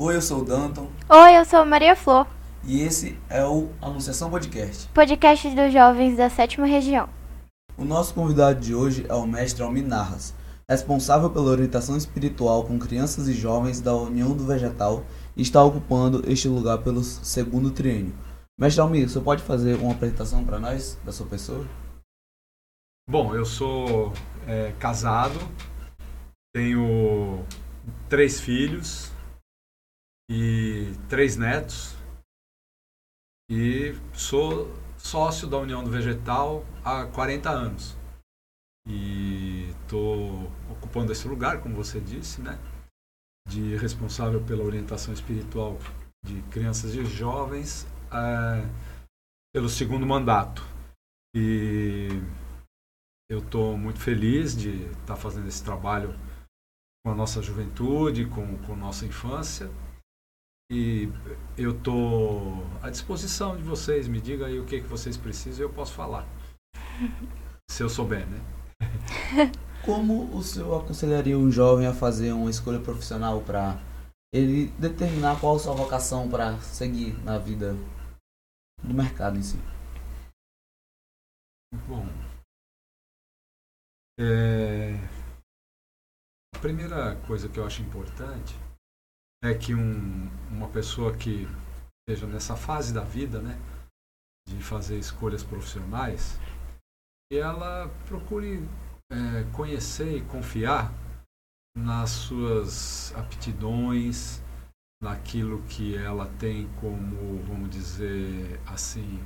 Oi, 0.00 0.14
eu 0.14 0.22
sou 0.22 0.42
o 0.42 0.44
Danton 0.44 0.88
Oi, 1.08 1.36
eu 1.36 1.44
sou 1.44 1.66
Maria 1.66 1.96
Flor, 1.96 2.24
e 2.62 2.82
esse 2.82 3.18
é 3.28 3.44
o 3.44 3.68
Anunciação 3.82 4.30
Podcast. 4.30 4.88
podcast 4.94 5.52
dos 5.52 5.72
jovens 5.72 6.16
da 6.16 6.30
sétima 6.30 6.68
região. 6.68 7.08
O 7.76 7.84
nosso 7.84 8.14
convidado 8.14 8.60
de 8.60 8.72
hoje 8.76 9.04
é 9.08 9.14
o 9.14 9.26
mestre 9.26 9.60
Almir 9.60 9.84
Narras, 9.84 10.36
responsável 10.70 11.28
pela 11.30 11.50
orientação 11.50 11.96
espiritual 11.96 12.62
com 12.62 12.78
crianças 12.78 13.26
e 13.26 13.32
jovens 13.32 13.80
da 13.80 13.92
União 13.92 14.36
do 14.36 14.46
Vegetal 14.46 15.02
e 15.36 15.42
está 15.42 15.64
ocupando 15.64 16.22
este 16.30 16.46
lugar 16.46 16.78
pelo 16.78 17.02
segundo 17.02 17.72
triênio. 17.72 18.14
Mestre 18.56 18.80
Almir, 18.80 19.08
você 19.08 19.18
pode 19.18 19.42
fazer 19.42 19.80
uma 19.80 19.94
apresentação 19.94 20.44
para 20.44 20.60
nós 20.60 20.96
da 21.04 21.10
sua 21.10 21.26
pessoa? 21.26 21.66
Bom, 23.10 23.34
eu 23.34 23.44
sou 23.44 24.12
é, 24.46 24.72
casado, 24.78 25.40
tenho 26.54 27.44
três 28.08 28.38
filhos 28.38 29.17
e 30.30 30.92
três 31.08 31.36
netos 31.36 31.96
e 33.50 33.94
sou 34.12 34.70
sócio 34.98 35.48
da 35.48 35.56
União 35.56 35.82
do 35.82 35.90
Vegetal 35.90 36.64
há 36.84 37.06
40 37.06 37.48
anos. 37.48 37.96
E 38.86 39.70
estou 39.82 40.50
ocupando 40.70 41.12
esse 41.12 41.26
lugar, 41.26 41.62
como 41.62 41.74
você 41.74 42.00
disse, 42.00 42.42
né? 42.42 42.58
De 43.48 43.76
responsável 43.76 44.44
pela 44.44 44.64
orientação 44.64 45.14
espiritual 45.14 45.78
de 46.24 46.42
crianças 46.50 46.94
e 46.94 47.04
jovens 47.06 47.86
é, 48.12 48.68
pelo 49.54 49.68
segundo 49.68 50.06
mandato. 50.06 50.62
E 51.34 52.08
eu 53.30 53.38
estou 53.38 53.78
muito 53.78 54.00
feliz 54.00 54.56
de 54.56 54.84
estar 54.92 55.16
fazendo 55.16 55.48
esse 55.48 55.62
trabalho 55.62 56.12
com 57.04 57.12
a 57.12 57.14
nossa 57.14 57.40
juventude, 57.40 58.26
com, 58.26 58.58
com 58.58 58.76
nossa 58.76 59.06
infância. 59.06 59.70
E 60.70 61.08
eu 61.56 61.78
estou 61.78 62.62
à 62.82 62.90
disposição 62.90 63.56
de 63.56 63.62
vocês. 63.62 64.06
Me 64.06 64.20
diga 64.20 64.46
aí 64.46 64.58
o 64.58 64.66
que, 64.66 64.82
que 64.82 64.86
vocês 64.86 65.16
precisam 65.16 65.60
e 65.60 65.68
eu 65.68 65.72
posso 65.72 65.94
falar. 65.94 66.26
Se 67.70 67.82
eu 67.82 67.88
souber, 67.88 68.26
né? 68.28 68.38
Como 69.84 70.36
o 70.36 70.42
senhor 70.42 70.82
aconselharia 70.82 71.38
um 71.38 71.50
jovem 71.50 71.86
a 71.86 71.94
fazer 71.94 72.32
uma 72.32 72.50
escolha 72.50 72.80
profissional 72.80 73.40
para 73.42 73.80
ele 74.32 74.68
determinar 74.72 75.40
qual 75.40 75.58
sua 75.58 75.74
vocação 75.74 76.28
para 76.28 76.58
seguir 76.60 77.14
na 77.24 77.38
vida 77.38 77.74
do 78.82 78.92
mercado 78.92 79.38
em 79.38 79.42
si? 79.42 79.56
Bom, 81.86 82.06
é, 84.20 84.94
a 86.54 86.58
primeira 86.58 87.16
coisa 87.26 87.48
que 87.48 87.58
eu 87.58 87.64
acho 87.64 87.82
importante 87.82 88.54
é 89.42 89.54
que 89.54 89.74
um, 89.74 90.28
uma 90.50 90.68
pessoa 90.68 91.16
que 91.16 91.46
esteja 92.08 92.26
nessa 92.26 92.56
fase 92.56 92.92
da 92.92 93.02
vida, 93.02 93.40
né, 93.40 93.58
de 94.48 94.62
fazer 94.62 94.98
escolhas 94.98 95.44
profissionais, 95.44 96.38
que 97.30 97.38
ela 97.38 97.88
procure 98.06 98.66
é, 99.12 99.44
conhecer 99.52 100.16
e 100.16 100.24
confiar 100.24 100.92
nas 101.76 102.10
suas 102.10 103.14
aptidões, 103.14 104.42
naquilo 105.02 105.62
que 105.64 105.96
ela 105.96 106.26
tem 106.38 106.68
como, 106.80 107.42
vamos 107.44 107.70
dizer 107.70 108.60
assim, 108.66 109.22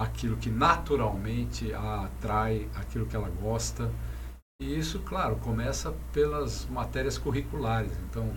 aquilo 0.00 0.36
que 0.36 0.50
naturalmente 0.50 1.72
a 1.72 2.06
atrai, 2.06 2.68
aquilo 2.74 3.06
que 3.06 3.14
ela 3.14 3.28
gosta. 3.28 3.92
E 4.60 4.78
isso, 4.78 5.00
claro, 5.02 5.36
começa 5.36 5.92
pelas 6.12 6.66
matérias 6.66 7.16
curriculares. 7.16 7.92
Então, 8.00 8.28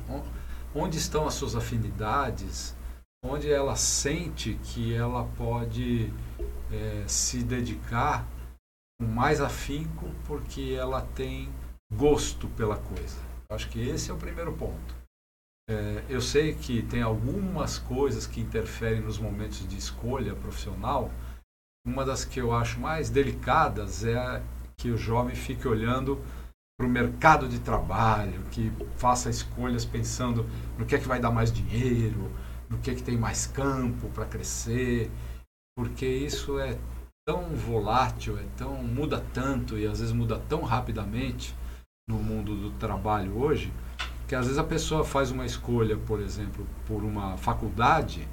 onde 0.75 0.97
estão 0.97 1.27
as 1.27 1.33
suas 1.35 1.55
afinidades, 1.55 2.75
onde 3.23 3.51
ela 3.51 3.75
sente 3.75 4.55
que 4.63 4.93
ela 4.93 5.25
pode 5.37 6.11
é, 6.71 7.03
se 7.07 7.43
dedicar 7.43 8.27
com 8.99 9.07
mais 9.07 9.39
afinco 9.39 10.09
porque 10.25 10.75
ela 10.77 11.01
tem 11.01 11.51
gosto 11.93 12.47
pela 12.49 12.77
coisa. 12.77 13.17
Acho 13.49 13.69
que 13.69 13.79
esse 13.79 14.09
é 14.09 14.13
o 14.13 14.17
primeiro 14.17 14.53
ponto. 14.53 14.95
É, 15.69 16.03
eu 16.09 16.19
sei 16.19 16.53
que 16.55 16.81
tem 16.83 17.01
algumas 17.01 17.77
coisas 17.77 18.27
que 18.27 18.41
interferem 18.41 19.01
nos 19.01 19.17
momentos 19.17 19.67
de 19.67 19.77
escolha 19.77 20.35
profissional. 20.35 21.11
Uma 21.85 22.03
das 22.03 22.25
que 22.25 22.39
eu 22.39 22.53
acho 22.53 22.79
mais 22.79 23.09
delicadas 23.09 24.03
é 24.03 24.43
que 24.75 24.89
o 24.89 24.97
jovem 24.97 25.35
fique 25.35 25.67
olhando 25.67 26.21
para 26.77 26.87
o 26.87 26.89
mercado 26.89 27.47
de 27.47 27.59
trabalho, 27.59 28.43
que 28.51 28.71
faça 28.97 29.29
escolhas 29.29 29.85
pensando 29.85 30.49
no 30.77 30.85
que 30.85 30.95
é 30.95 30.99
que 30.99 31.07
vai 31.07 31.19
dar 31.19 31.31
mais 31.31 31.51
dinheiro, 31.51 32.31
no 32.69 32.77
que 32.79 32.91
é 32.91 32.95
que 32.95 33.03
tem 33.03 33.17
mais 33.17 33.45
campo 33.45 34.09
para 34.09 34.25
crescer, 34.25 35.11
porque 35.77 36.05
isso 36.05 36.59
é 36.59 36.77
tão 37.25 37.55
volátil, 37.55 38.37
é 38.37 38.45
tão 38.57 38.83
muda 38.83 39.23
tanto 39.33 39.77
e 39.77 39.85
às 39.85 39.99
vezes 39.99 40.13
muda 40.13 40.39
tão 40.49 40.61
rapidamente 40.61 41.55
no 42.07 42.17
mundo 42.17 42.55
do 42.55 42.71
trabalho 42.71 43.37
hoje, 43.37 43.71
que 44.27 44.35
às 44.35 44.45
vezes 44.45 44.59
a 44.59 44.63
pessoa 44.63 45.05
faz 45.05 45.31
uma 45.31 45.45
escolha, 45.45 45.97
por 45.97 46.19
exemplo, 46.19 46.67
por 46.85 47.03
uma 47.03 47.37
faculdade 47.37 48.27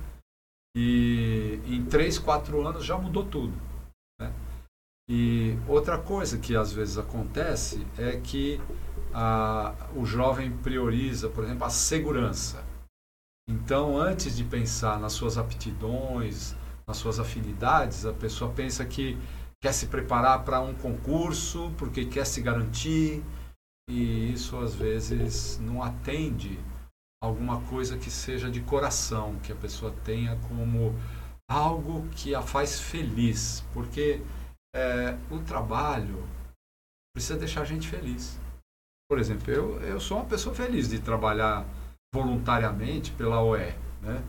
e 0.76 1.60
em 1.66 1.84
três, 1.84 2.18
quatro 2.18 2.66
anos 2.66 2.84
já 2.84 2.96
mudou 2.96 3.24
tudo. 3.24 3.52
Né? 4.20 4.32
E 5.12 5.58
outra 5.66 5.98
coisa 5.98 6.38
que 6.38 6.54
às 6.54 6.72
vezes 6.72 6.96
acontece 6.96 7.84
é 7.98 8.16
que 8.16 8.60
a, 9.12 9.74
o 9.96 10.06
jovem 10.06 10.52
prioriza, 10.58 11.28
por 11.28 11.42
exemplo, 11.42 11.64
a 11.64 11.70
segurança. 11.70 12.64
Então, 13.48 13.98
antes 13.98 14.36
de 14.36 14.44
pensar 14.44 15.00
nas 15.00 15.12
suas 15.12 15.36
aptidões, 15.36 16.54
nas 16.86 16.96
suas 16.96 17.18
afinidades, 17.18 18.06
a 18.06 18.12
pessoa 18.12 18.52
pensa 18.52 18.84
que 18.84 19.18
quer 19.60 19.72
se 19.72 19.88
preparar 19.88 20.44
para 20.44 20.60
um 20.60 20.74
concurso 20.74 21.72
porque 21.76 22.04
quer 22.04 22.24
se 22.24 22.40
garantir, 22.40 23.20
e 23.90 24.32
isso 24.32 24.56
às 24.58 24.76
vezes 24.76 25.58
não 25.58 25.82
atende 25.82 26.56
alguma 27.20 27.60
coisa 27.62 27.98
que 27.98 28.12
seja 28.12 28.48
de 28.48 28.60
coração, 28.60 29.40
que 29.42 29.50
a 29.50 29.56
pessoa 29.56 29.92
tenha 30.04 30.36
como 30.48 30.94
algo 31.50 32.06
que 32.12 32.32
a 32.32 32.42
faz 32.42 32.78
feliz, 32.78 33.64
porque 33.74 34.22
é, 34.74 35.16
o 35.30 35.38
trabalho 35.40 36.26
precisa 37.14 37.38
deixar 37.38 37.62
a 37.62 37.64
gente 37.64 37.88
feliz. 37.88 38.38
Por 39.08 39.18
exemplo, 39.18 39.52
eu, 39.52 39.80
eu 39.80 40.00
sou 40.00 40.18
uma 40.18 40.26
pessoa 40.26 40.54
feliz 40.54 40.88
de 40.88 41.00
trabalhar 41.00 41.66
voluntariamente 42.14 43.12
pela 43.12 43.42
OE, 43.42 43.74
né? 44.00 44.22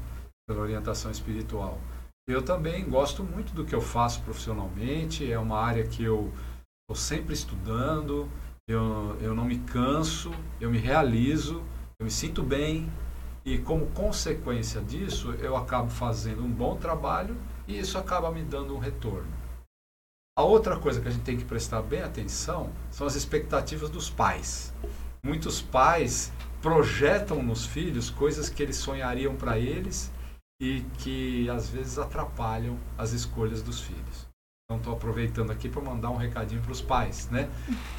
pela 0.48 0.62
orientação 0.62 1.12
espiritual. 1.12 1.80
Eu 2.28 2.44
também 2.44 2.88
gosto 2.88 3.24
muito 3.24 3.54
do 3.54 3.66
que 3.66 3.76
eu 3.76 3.82
faço 3.82 4.22
profissionalmente, 4.22 5.32
é 5.32 5.38
uma 5.38 5.60
área 5.60 5.86
que 5.86 6.04
eu 6.04 6.32
estou 6.84 6.96
sempre 6.96 7.34
estudando, 7.34 8.30
eu, 8.68 9.18
eu 9.22 9.36
não 9.36 9.46
me 9.46 9.60
canso, 9.60 10.32
eu 10.60 10.70
me 10.70 10.78
realizo, 10.78 11.64
eu 12.00 12.06
me 12.06 12.12
sinto 12.12 12.44
bem 12.44 12.92
e 13.44 13.58
como 13.58 13.88
consequência 13.88 14.82
disso 14.82 15.32
eu 15.34 15.56
acabo 15.58 15.90
fazendo 15.90 16.44
um 16.44 16.52
bom 16.52 16.76
trabalho 16.76 17.36
e 17.68 17.78
isso 17.78 17.98
acaba 17.98 18.32
me 18.32 18.44
dando 18.44 18.76
um 18.76 18.80
retorno. 18.80 19.41
A 20.38 20.44
outra 20.44 20.80
coisa 20.80 21.02
que 21.02 21.08
a 21.08 21.12
gente 21.12 21.24
tem 21.24 21.38
que 21.38 21.44
prestar 21.44 21.82
bem 21.82 22.02
atenção 22.02 22.72
são 22.90 23.06
as 23.06 23.16
expectativas 23.16 23.90
dos 23.90 24.10
pais. 24.10 24.74
Muitos 25.24 25.62
pais 25.62 26.32
projetam 26.62 27.44
nos 27.44 27.66
filhos 27.66 28.10
coisas 28.10 28.50
que 28.50 28.64
eles 28.64 28.78
sonhariam 28.78 29.36
para 29.36 29.60
eles 29.60 30.12
e 30.62 30.82
que 31.00 31.50
às 31.50 31.70
vezes 31.70 31.98
atrapalham 32.00 32.80
as 32.98 33.12
escolhas 33.12 33.62
dos 33.62 33.82
filhos. 33.82 34.28
Então 34.66 34.78
estou 34.78 34.94
aproveitando 34.94 35.52
aqui 35.52 35.68
para 35.68 35.82
mandar 35.82 36.10
um 36.12 36.18
recadinho 36.18 36.62
para 36.62 36.72
os 36.72 36.82
pais, 36.82 37.30
né? 37.30 37.50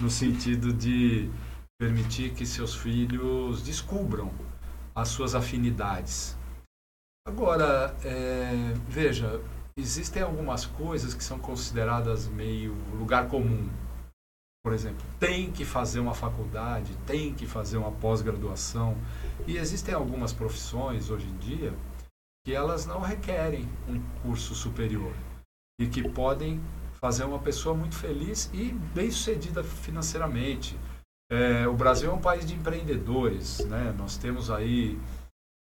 No 0.00 0.08
sentido 0.08 0.72
de 0.72 1.30
permitir 1.78 2.32
que 2.32 2.46
seus 2.46 2.74
filhos 2.74 3.62
descubram 3.62 4.32
as 4.94 5.08
suas 5.08 5.34
afinidades. 5.34 6.36
Agora, 7.28 7.94
é, 8.04 8.72
veja, 8.88 9.40
existem 9.76 10.22
algumas 10.22 10.66
coisas 10.66 11.14
que 11.14 11.24
são 11.24 11.38
consideradas 11.38 12.28
meio 12.28 12.74
lugar 12.98 13.28
comum. 13.28 13.68
Por 14.64 14.72
exemplo, 14.72 15.04
tem 15.18 15.50
que 15.50 15.64
fazer 15.64 15.98
uma 15.98 16.14
faculdade, 16.14 16.96
tem 17.06 17.34
que 17.34 17.46
fazer 17.46 17.78
uma 17.78 17.90
pós-graduação. 17.90 18.96
E 19.46 19.56
existem 19.56 19.94
algumas 19.94 20.32
profissões 20.32 21.10
hoje 21.10 21.26
em 21.26 21.36
dia 21.38 21.74
que 22.44 22.54
elas 22.54 22.86
não 22.86 23.00
requerem 23.00 23.68
um 23.88 24.00
curso 24.22 24.54
superior 24.54 25.14
e 25.80 25.86
que 25.86 26.08
podem 26.08 26.60
fazer 27.00 27.24
uma 27.24 27.38
pessoa 27.38 27.74
muito 27.74 27.96
feliz 27.96 28.48
e 28.52 28.72
bem-sucedida 28.94 29.64
financeiramente. 29.64 30.78
É, 31.30 31.66
o 31.66 31.74
Brasil 31.74 32.10
é 32.10 32.14
um 32.14 32.20
país 32.20 32.46
de 32.46 32.54
empreendedores, 32.54 33.58
né? 33.66 33.92
Nós 33.98 34.16
temos 34.16 34.50
aí 34.50 34.98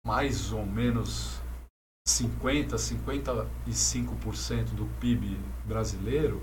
mais 0.06 0.52
ou 0.52 0.66
menos 0.66 1.40
50, 2.10 2.76
55% 2.76 4.74
do 4.74 4.86
PIB 5.00 5.38
brasileiro 5.66 6.42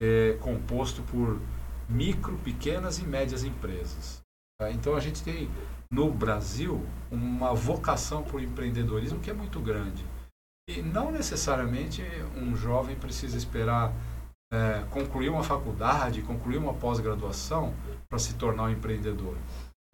é 0.00 0.36
composto 0.40 1.02
por 1.02 1.40
micro, 1.88 2.38
pequenas 2.38 2.98
e 2.98 3.04
médias 3.04 3.44
empresas. 3.44 4.20
Tá? 4.60 4.70
Então 4.70 4.94
a 4.94 5.00
gente 5.00 5.22
tem 5.22 5.50
no 5.90 6.10
Brasil 6.10 6.84
uma 7.10 7.52
vocação 7.52 8.22
por 8.22 8.40
empreendedorismo 8.42 9.20
que 9.20 9.30
é 9.30 9.34
muito 9.34 9.60
grande. 9.60 10.04
E 10.68 10.80
não 10.80 11.10
necessariamente 11.10 12.02
um 12.36 12.54
jovem 12.54 12.96
precisa 12.96 13.36
esperar 13.36 13.92
é, 14.52 14.84
concluir 14.90 15.28
uma 15.28 15.42
faculdade, 15.42 16.22
concluir 16.22 16.58
uma 16.58 16.74
pós-graduação 16.74 17.74
para 18.08 18.18
se 18.18 18.34
tornar 18.34 18.64
um 18.64 18.70
empreendedor. 18.70 19.36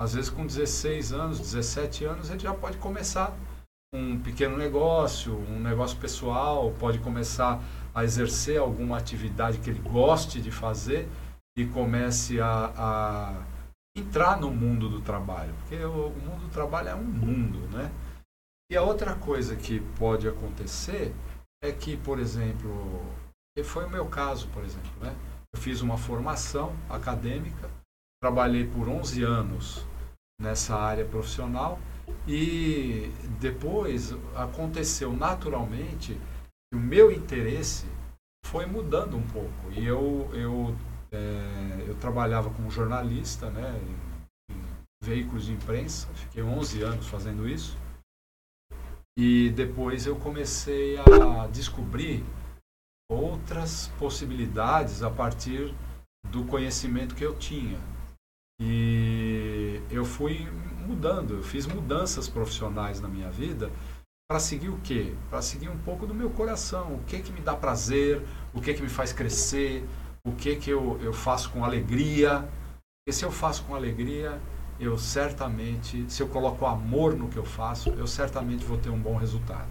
Às 0.00 0.14
vezes, 0.14 0.31
com 0.31 0.46
16 0.46 1.12
anos, 1.12 1.40
17 1.40 2.05
anos, 2.05 2.31
ele 2.31 2.38
já 2.38 2.55
pode 2.55 2.76
começar 2.76 3.34
um 3.93 4.20
pequeno 4.20 4.56
negócio, 4.56 5.35
um 5.35 5.61
negócio 5.61 5.99
pessoal, 5.99 6.73
pode 6.79 6.99
começar 6.99 7.62
a 7.94 8.05
exercer 8.05 8.58
alguma 8.61 8.99
atividade 8.99 9.58
que 9.58 9.70
ele 9.70 9.81
goste 9.81 10.40
de 10.40 10.50
fazer 10.50 11.08
e 11.56 11.67
comece 11.67 12.40
a, 12.40 12.73
a 12.76 13.46
entrar 13.96 14.38
no 14.38 14.50
mundo 14.50 14.88
do 14.88 15.00
trabalho. 15.00 15.55
Porque 15.61 15.76
o, 15.76 16.08
o 16.08 16.20
mundo 16.20 16.46
do 16.46 16.50
trabalho 16.50 16.88
é 16.88 16.94
um 16.94 17.05
mundo, 17.05 17.61
né? 17.75 17.90
E 18.70 18.76
a 18.76 18.82
outra 18.82 19.14
coisa 19.14 19.56
que 19.56 19.81
pode 19.99 20.29
acontecer 20.29 21.14
é 21.62 21.73
que, 21.73 21.96
por 21.96 22.19
exemplo, 22.19 23.02
foi 23.64 23.87
o 23.87 23.91
meu 23.91 24.06
caso, 24.06 24.49
por 24.49 24.62
exemplo, 24.62 24.93
né? 25.00 25.17
Eu 25.55 25.61
fiz 25.61 25.81
uma 25.81 25.96
formação 25.96 26.76
acadêmica, 26.91 27.70
trabalhei 28.23 28.67
por 28.67 28.87
11 28.87 29.23
anos 29.23 29.87
nessa 30.38 30.76
área 30.76 31.06
profissional 31.06 31.81
e 32.26 33.10
depois 33.40 34.14
aconteceu 34.34 35.12
naturalmente 35.12 36.14
que 36.70 36.76
o 36.76 36.81
meu 36.81 37.10
interesse 37.10 37.87
foi 38.46 38.66
mudando 38.66 39.16
um 39.16 39.26
pouco. 39.28 39.70
E 39.72 39.87
eu, 39.87 40.28
eu, 40.32 40.76
é, 41.10 41.84
eu 41.87 41.94
trabalhava 41.96 42.50
como 42.50 42.70
jornalista 42.70 43.50
né, 43.50 43.81
em, 44.50 44.55
em 44.55 44.60
veículos 45.02 45.46
de 45.46 45.52
imprensa, 45.52 46.08
fiquei 46.14 46.43
11 46.43 46.82
anos 46.82 47.06
fazendo 47.08 47.49
isso. 47.49 47.76
E 49.19 49.50
depois 49.50 50.06
eu 50.06 50.16
comecei 50.16 50.96
a 50.99 51.46
descobrir 51.49 52.25
outras 53.10 53.88
possibilidades 53.99 55.02
a 55.02 55.10
partir 55.10 55.75
do 56.31 56.44
conhecimento 56.44 57.14
que 57.14 57.25
eu 57.25 57.34
tinha. 57.37 57.81
E 58.60 59.81
eu 59.90 60.05
fui 60.05 60.49
mudando, 60.87 61.34
eu 61.34 61.43
fiz 61.43 61.66
mudanças 61.66 62.28
profissionais 62.28 63.00
na 63.00 63.08
minha 63.08 63.31
vida 63.31 63.70
para 64.28 64.40
seguir 64.40 64.69
o 64.69 64.78
quê? 64.81 65.14
Para 65.31 65.40
seguir 65.40 65.69
um 65.69 65.78
pouco 65.78 66.06
do 66.06 66.14
meu 66.14 66.28
coração, 66.31 66.94
o 66.94 67.05
que 67.05 67.20
que 67.20 67.32
me 67.32 67.40
dá 67.40 67.55
prazer, 67.55 68.22
o 68.52 68.60
que 68.60 68.75
que 68.75 68.82
me 68.82 68.88
faz 68.88 69.12
crescer, 69.12 69.87
o 70.26 70.32
que 70.32 70.56
que 70.56 70.70
eu, 70.70 70.99
eu 71.00 71.12
faço 71.12 71.50
com 71.50 71.64
alegria. 71.64 72.40
Porque 72.40 73.16
se 73.16 73.25
eu 73.25 73.31
faço 73.31 73.64
com 73.64 73.75
alegria, 73.75 74.40
eu 74.78 74.99
certamente, 74.99 76.05
se 76.10 76.22
eu 76.22 76.28
coloco 76.28 76.66
amor 76.66 77.16
no 77.16 77.28
que 77.28 77.37
eu 77.37 77.44
faço, 77.44 77.90
eu 77.90 78.06
certamente 78.06 78.64
vou 78.64 78.76
ter 78.76 78.90
um 78.90 78.99
bom 78.99 79.16
resultado. 79.16 79.69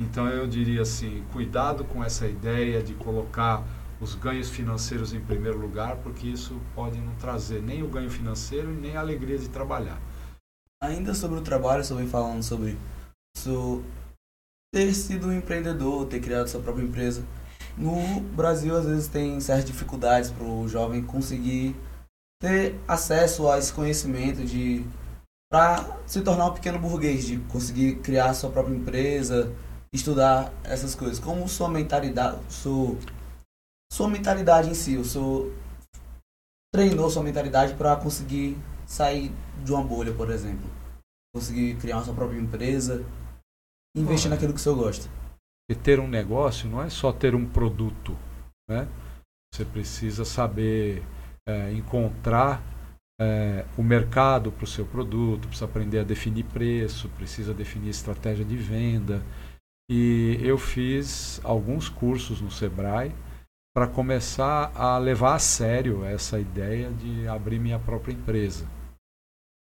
Então 0.00 0.26
eu 0.28 0.46
diria 0.46 0.82
assim, 0.82 1.24
cuidado 1.32 1.84
com 1.84 2.02
essa 2.02 2.26
ideia 2.26 2.82
de 2.82 2.94
colocar 2.94 3.62
os 4.02 4.16
ganhos 4.16 4.50
financeiros 4.50 5.12
em 5.12 5.20
primeiro 5.20 5.58
lugar, 5.58 5.96
porque 5.98 6.26
isso 6.26 6.60
pode 6.74 6.98
não 7.00 7.14
trazer 7.14 7.62
nem 7.62 7.82
o 7.82 7.88
ganho 7.88 8.10
financeiro 8.10 8.72
e 8.72 8.76
nem 8.76 8.96
a 8.96 9.00
alegria 9.00 9.38
de 9.38 9.48
trabalhar. 9.48 10.00
Ainda 10.82 11.14
sobre 11.14 11.38
o 11.38 11.42
trabalho, 11.42 11.84
vem 11.84 12.08
falando 12.08 12.42
sobre 12.42 12.76
isso, 13.36 13.82
ter 14.74 14.92
sido 14.92 15.28
um 15.28 15.32
empreendedor, 15.32 16.06
ter 16.06 16.20
criado 16.20 16.48
sua 16.48 16.60
própria 16.60 16.82
empresa. 16.82 17.24
No 17.78 18.20
Brasil, 18.34 18.76
às 18.76 18.84
vezes, 18.84 19.06
tem 19.06 19.40
certas 19.40 19.64
dificuldades 19.64 20.30
para 20.30 20.44
o 20.44 20.68
jovem 20.68 21.02
conseguir 21.02 21.76
ter 22.40 22.74
acesso 22.88 23.48
a 23.48 23.58
esse 23.58 23.72
conhecimento 23.72 24.44
de 24.44 24.84
para 25.50 26.00
se 26.06 26.22
tornar 26.22 26.46
um 26.46 26.54
pequeno 26.54 26.78
burguês, 26.78 27.26
de 27.26 27.36
conseguir 27.36 27.96
criar 27.96 28.34
sua 28.34 28.50
própria 28.50 28.74
empresa, 28.74 29.52
estudar 29.92 30.50
essas 30.64 30.94
coisas. 30.94 31.18
Como 31.18 31.46
sua 31.46 31.68
mentalidade, 31.68 32.38
sua, 32.48 32.96
sua 33.92 34.08
mentalidade 34.08 34.70
em 34.70 34.74
si, 34.74 34.96
o 34.96 35.04
seu 35.04 35.52
treinou 36.74 37.10
sua 37.10 37.22
mentalidade 37.22 37.74
para 37.74 37.94
conseguir 37.94 38.56
sair 38.86 39.30
de 39.62 39.70
uma 39.70 39.84
bolha, 39.84 40.14
por 40.14 40.30
exemplo, 40.30 40.64
conseguir 41.34 41.76
criar 41.76 41.96
uma 41.96 42.04
sua 42.04 42.14
própria 42.14 42.38
empresa, 42.38 43.04
investir 43.94 44.30
naquilo 44.30 44.54
que 44.54 44.60
você 44.62 44.72
gosta. 44.72 45.10
E 45.70 45.74
ter 45.74 46.00
um 46.00 46.08
negócio 46.08 46.70
não 46.70 46.82
é 46.82 46.88
só 46.88 47.12
ter 47.12 47.34
um 47.34 47.46
produto, 47.46 48.16
né? 48.66 48.88
Você 49.52 49.66
precisa 49.66 50.24
saber 50.24 51.02
é, 51.46 51.70
encontrar 51.72 52.62
é, 53.20 53.66
o 53.76 53.82
mercado 53.82 54.50
para 54.50 54.64
o 54.64 54.66
seu 54.66 54.86
produto, 54.86 55.48
precisa 55.48 55.66
aprender 55.66 55.98
a 55.98 56.04
definir 56.04 56.44
preço, 56.44 57.10
precisa 57.10 57.52
definir 57.52 57.90
estratégia 57.90 58.44
de 58.44 58.56
venda. 58.56 59.22
E 59.90 60.38
eu 60.40 60.56
fiz 60.56 61.42
alguns 61.44 61.90
cursos 61.90 62.40
no 62.40 62.50
Sebrae 62.50 63.14
para 63.74 63.86
começar 63.86 64.70
a 64.74 64.98
levar 64.98 65.34
a 65.34 65.38
sério 65.38 66.04
essa 66.04 66.38
ideia 66.38 66.90
de 66.90 67.26
abrir 67.26 67.58
minha 67.58 67.78
própria 67.78 68.12
empresa. 68.12 68.66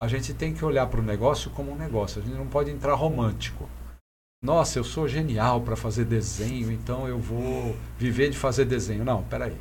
A 0.01 0.07
gente 0.07 0.33
tem 0.33 0.55
que 0.55 0.65
olhar 0.65 0.87
para 0.87 1.01
o 1.01 1.05
negócio 1.05 1.51
como 1.51 1.73
um 1.73 1.77
negócio, 1.77 2.21
a 2.21 2.25
gente 2.25 2.37
não 2.37 2.47
pode 2.47 2.71
entrar 2.71 2.95
romântico. 2.95 3.69
Nossa, 4.45 4.79
eu 4.79 4.85
sou 4.85 5.09
genial 5.09 5.61
para 5.63 5.75
fazer 5.75 6.05
desenho, 6.05 6.71
então 6.71 7.09
eu 7.09 7.19
vou 7.19 7.75
viver 7.99 8.31
de 8.31 8.39
fazer 8.39 8.65
desenho. 8.65 9.05
Não, 9.05 9.25
peraí. 9.25 9.57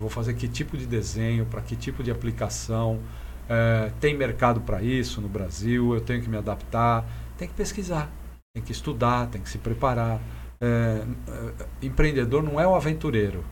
Vou 0.00 0.10
fazer 0.10 0.34
que 0.34 0.48
tipo 0.48 0.76
de 0.76 0.84
desenho, 0.84 1.46
para 1.46 1.62
que 1.62 1.76
tipo 1.76 2.02
de 2.02 2.10
aplicação. 2.10 3.00
É, 3.48 3.90
tem 4.00 4.16
mercado 4.16 4.60
para 4.60 4.82
isso 4.82 5.20
no 5.20 5.28
Brasil, 5.28 5.94
eu 5.94 6.00
tenho 6.00 6.20
que 6.20 6.28
me 6.28 6.36
adaptar. 6.36 7.06
Tem 7.38 7.48
que 7.48 7.54
pesquisar, 7.54 8.10
tem 8.54 8.62
que 8.62 8.72
estudar, 8.72 9.28
tem 9.28 9.40
que 9.40 9.48
se 9.48 9.58
preparar. 9.58 10.20
É, 10.60 11.04
é, 11.28 11.86
empreendedor 11.86 12.42
não 12.42 12.60
é 12.60 12.66
um 12.66 12.74
aventureiro. 12.74 13.44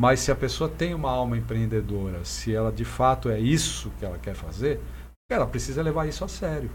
Mas 0.00 0.20
se 0.20 0.32
a 0.32 0.34
pessoa 0.34 0.66
tem 0.66 0.94
uma 0.94 1.10
alma 1.10 1.36
empreendedora, 1.36 2.24
se 2.24 2.54
ela 2.54 2.72
de 2.72 2.86
fato 2.86 3.28
é 3.28 3.38
isso 3.38 3.92
que 3.98 4.04
ela 4.06 4.16
quer 4.16 4.34
fazer, 4.34 4.80
ela 5.30 5.46
precisa 5.46 5.82
levar 5.82 6.08
isso 6.08 6.24
a 6.24 6.28
sério. 6.28 6.70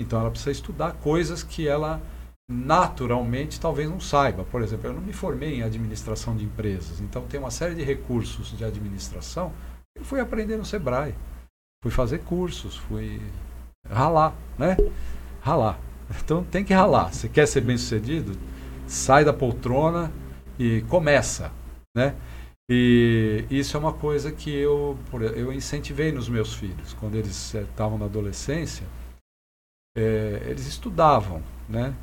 Então 0.00 0.18
ela 0.18 0.30
precisa 0.30 0.52
estudar 0.52 0.94
coisas 0.94 1.42
que 1.42 1.68
ela 1.68 2.00
naturalmente 2.50 3.60
talvez 3.60 3.90
não 3.90 4.00
saiba. 4.00 4.42
Por 4.42 4.62
exemplo, 4.62 4.86
eu 4.86 4.94
não 4.94 5.02
me 5.02 5.12
formei 5.12 5.56
em 5.56 5.62
administração 5.62 6.34
de 6.34 6.46
empresas, 6.46 6.98
então 6.98 7.26
tem 7.26 7.38
uma 7.38 7.50
série 7.50 7.74
de 7.74 7.82
recursos 7.82 8.56
de 8.56 8.64
administração 8.64 9.52
que 9.94 10.00
eu 10.00 10.06
fui 10.06 10.18
aprender 10.18 10.56
no 10.56 10.64
Sebrae. 10.64 11.14
Fui 11.82 11.92
fazer 11.92 12.20
cursos, 12.20 12.74
fui 12.74 13.20
ralar, 13.86 14.34
né? 14.58 14.78
Ralar. 15.42 15.78
Então 16.24 16.42
tem 16.42 16.64
que 16.64 16.72
ralar. 16.72 17.12
Você 17.12 17.28
quer 17.28 17.46
ser 17.46 17.60
bem 17.60 17.76
sucedido? 17.76 18.32
Sai 18.86 19.26
da 19.26 19.32
poltrona 19.34 20.10
e 20.58 20.80
começa, 20.88 21.52
né? 21.94 22.14
E 22.68 23.46
isso 23.48 23.76
é 23.76 23.80
uma 23.80 23.92
coisa 23.92 24.32
que 24.32 24.50
eu, 24.50 24.98
eu 25.36 25.52
incentivei 25.52 26.10
nos 26.10 26.28
meus 26.28 26.54
filhos. 26.54 26.92
Quando 26.94 27.14
eles 27.14 27.54
estavam 27.54 27.96
na 27.96 28.06
adolescência, 28.06 28.86
é, 29.96 30.42
eles 30.46 30.66
estudavam, 30.66 31.42
né? 31.68 31.94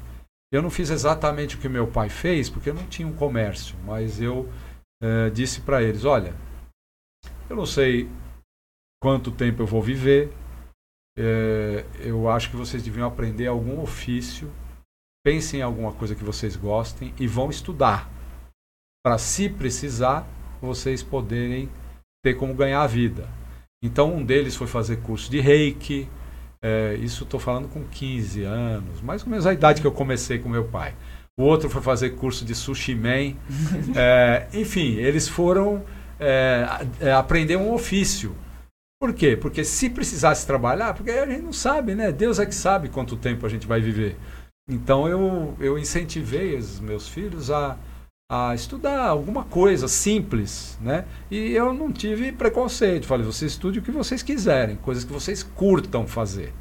Eu 0.52 0.62
não 0.62 0.70
fiz 0.70 0.90
exatamente 0.90 1.56
o 1.56 1.60
que 1.60 1.68
meu 1.68 1.88
pai 1.88 2.10
fez, 2.10 2.50
porque 2.50 2.70
eu 2.70 2.74
não 2.74 2.86
tinha 2.88 3.08
um 3.08 3.16
comércio, 3.16 3.76
mas 3.86 4.22
eu 4.22 4.48
é, 5.02 5.30
disse 5.30 5.62
para 5.62 5.82
eles: 5.84 6.06
olha, 6.06 6.34
eu 7.50 7.56
não 7.56 7.66
sei 7.66 8.10
quanto 9.02 9.32
tempo 9.32 9.62
eu 9.62 9.68
vou 9.68 9.82
viver, 9.82 10.32
é, 11.18 11.86
eu 12.00 12.30
acho 12.30 12.50
que 12.50 12.56
vocês 12.56 12.82
deviam 12.82 13.08
aprender 13.08 13.48
algum 13.48 13.82
ofício, 13.82 14.52
pensem 15.26 15.60
em 15.60 15.64
alguma 15.64 15.92
coisa 15.92 16.16
que 16.16 16.24
vocês 16.24 16.56
gostem 16.56 17.14
e 17.20 17.28
vão 17.28 17.50
estudar, 17.50 18.10
para 19.04 19.18
se 19.18 19.50
precisar, 19.50 20.26
vocês 20.68 21.04
poderem 21.04 21.70
ter 22.24 22.36
como 22.36 22.54
ganhar 22.54 22.82
a 22.82 22.88
vida. 22.88 23.28
Então, 23.84 24.14
um 24.16 24.24
deles 24.24 24.56
foi 24.56 24.68
fazer 24.68 24.98
curso 24.98 25.30
de 25.30 25.40
reiki 25.40 26.08
é, 26.64 26.96
isso 27.02 27.26
estou 27.26 27.42
falando 27.42 27.68
com 27.68 27.84
15 27.84 28.44
anos, 28.44 29.02
mais 29.02 29.22
ou 29.24 29.30
menos 29.30 29.46
a 29.46 29.52
idade 29.52 29.82
que 29.82 29.88
eu 29.88 29.92
comecei 29.92 30.40
com 30.40 30.48
meu 30.48 30.64
pai. 30.64 30.96
O 31.38 31.44
outro 31.44 31.70
foi 31.70 31.82
fazer 31.82 32.12
curso 32.12 32.46
de 32.46 32.56
sushi 32.56 32.96
man. 32.96 33.36
é, 33.94 34.48
enfim, 34.54 34.96
eles 34.96 35.28
foram 35.28 35.84
é, 36.18 36.66
aprender 37.14 37.58
um 37.58 37.74
ofício. 37.74 38.34
Por 38.98 39.14
quê? 39.14 39.36
Porque 39.36 39.66
se 39.66 39.90
precisasse 39.90 40.48
trabalhar, 40.48 40.94
porque 40.94 41.12
a 41.12 41.26
gente 41.26 41.42
não 41.42 41.52
sabe, 41.52 41.94
né? 41.94 42.14
Deus 42.14 42.40
é 42.40 42.46
que 42.46 42.56
sabe 42.56 42.88
quanto 42.88 43.18
tempo 43.18 43.46
a 43.46 43.50
gente 43.50 43.68
vai 43.68 43.82
viver. 43.82 44.16
Então 44.70 45.06
eu, 45.10 45.54
eu 45.60 45.78
incentivei 45.78 46.56
os 46.56 46.80
meus 46.80 47.10
filhos 47.10 47.52
a, 47.52 47.78
a 48.32 48.56
estudar 48.56 49.08
alguma 49.08 49.44
coisa 49.44 49.88
simples, 49.88 50.78
né? 50.82 51.06
E 51.30 51.52
eu 51.52 51.74
não 51.74 51.92
tive 51.92 52.32
preconceito. 52.32 53.06
Falei, 53.06 53.26
você 53.26 53.46
estude 53.46 53.80
o 53.80 53.82
que 53.82 53.92
vocês 53.92 54.24
quiserem, 54.24 54.76
coisas 54.78 55.04
que 55.04 55.14
vocês 55.14 55.44
curtam 55.44 56.08
fazer. 56.08 56.54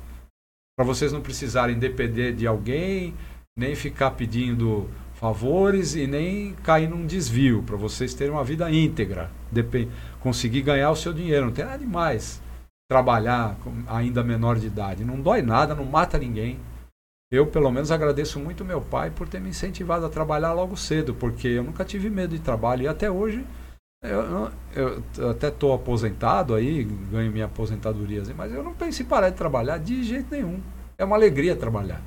Para 0.76 0.87
vocês 0.87 1.12
não 1.12 1.21
precisarem 1.21 1.78
depender 1.78 2.33
de 2.33 2.47
alguém, 2.47 3.14
nem 3.57 3.75
ficar 3.75 4.12
pedindo 4.12 4.88
favores 5.14 5.95
e 5.95 6.07
nem 6.07 6.54
cair 6.64 6.88
num 6.88 7.07
desvio, 7.07 7.62
para 7.62 7.76
vocês 7.76 8.12
terem 8.12 8.33
uma 8.33 8.42
vida 8.42 8.71
íntegra, 8.71 9.31
conseguir 10.21 10.62
ganhar 10.62 10.90
o 10.90 10.97
seu 10.97 11.12
dinheiro, 11.12 11.47
não 11.47 11.52
tem 11.52 11.64
nada 11.64 11.78
demais. 11.78 12.42
trabalhar 12.92 13.57
ainda 13.87 14.23
menor 14.23 14.59
de 14.59 14.66
idade. 14.66 15.02
Não 15.02 15.19
dói 15.19 15.40
nada, 15.40 15.75
não 15.75 15.85
mata 15.87 16.19
ninguém. 16.19 16.59
Eu, 17.32 17.46
pelo 17.46 17.72
menos, 17.72 17.90
agradeço 17.90 18.38
muito 18.38 18.62
meu 18.62 18.82
pai 18.82 19.10
por 19.10 19.26
ter 19.26 19.40
me 19.40 19.48
incentivado 19.48 20.04
a 20.04 20.10
trabalhar 20.10 20.52
logo 20.52 20.76
cedo, 20.76 21.14
porque 21.14 21.48
eu 21.48 21.64
nunca 21.64 21.82
tive 21.82 22.10
medo 22.10 22.36
de 22.36 22.42
trabalho 22.42 22.82
e 22.82 22.88
até 22.88 23.10
hoje 23.10 23.42
eu, 24.04 24.50
eu, 25.16 25.30
até 25.30 25.48
estou 25.48 25.72
aposentado 25.72 26.54
aí, 26.54 26.84
ganho 26.84 27.32
minha 27.32 27.46
aposentadoria, 27.46 28.22
mas 28.36 28.52
eu 28.52 28.62
não 28.62 28.74
penso 28.74 29.02
em 29.02 29.06
parar 29.06 29.30
de 29.30 29.36
trabalhar 29.36 29.78
de 29.78 30.02
jeito 30.02 30.30
nenhum. 30.30 30.60
É 30.98 31.04
uma 31.06 31.16
alegria 31.16 31.56
trabalhar. 31.56 32.02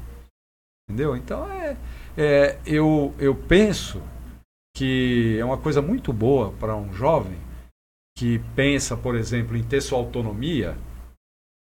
Entendeu? 0.88 1.16
Então, 1.16 1.50
é, 1.52 1.76
é, 2.16 2.60
eu, 2.64 3.12
eu 3.18 3.34
penso 3.34 4.04
que 4.76 5.38
é 5.40 5.44
uma 5.44 5.58
coisa 5.58 5.82
muito 5.82 6.14
boa 6.14 6.52
para 6.60 6.76
um 6.76 6.94
jovem 6.94 7.40
que 8.16 8.38
pensa, 8.56 8.96
por 8.96 9.16
exemplo, 9.16 9.58
em 9.58 9.64
ter 9.64 9.82
sua 9.82 9.98
autonomia, 9.98 10.78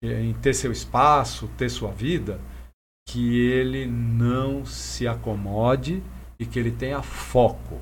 em 0.05 0.35
ter 0.35 0.55
seu 0.55 0.71
espaço, 0.71 1.49
ter 1.59 1.69
sua 1.69 1.91
vida, 1.91 2.39
que 3.11 3.41
ele 3.41 3.87
não 3.87 4.65
se 4.65 5.09
acomode 5.09 6.01
e 6.39 6.47
que 6.47 6.61
ele 6.61 6.71
tenha 6.71 7.03
foco. 7.03 7.81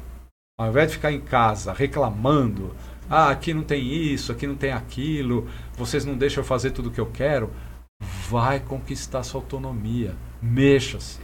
Ao 0.58 0.68
invés 0.68 0.88
de 0.88 0.97
ficar 0.97 1.12
em 1.12 1.20
casa 1.20 1.70
reclamando, 1.70 2.75
ah, 3.11 3.28
aqui 3.28 3.52
não 3.52 3.62
tem 3.62 3.92
isso, 3.92 4.32
aqui 4.32 4.47
não 4.47 4.56
tem 4.56 4.73
aquilo, 4.73 5.47
vocês 5.75 6.06
não 6.06 6.16
deixam 6.16 6.42
eu 6.42 6.47
fazer 6.47 6.70
tudo 6.70 6.88
o 6.88 6.92
que 6.92 7.00
eu 7.00 7.11
quero, 7.11 7.50
vai 8.30 8.58
conquistar 8.58 9.23
sua 9.23 9.42
autonomia, 9.42 10.16
mexa-se. 10.40 11.20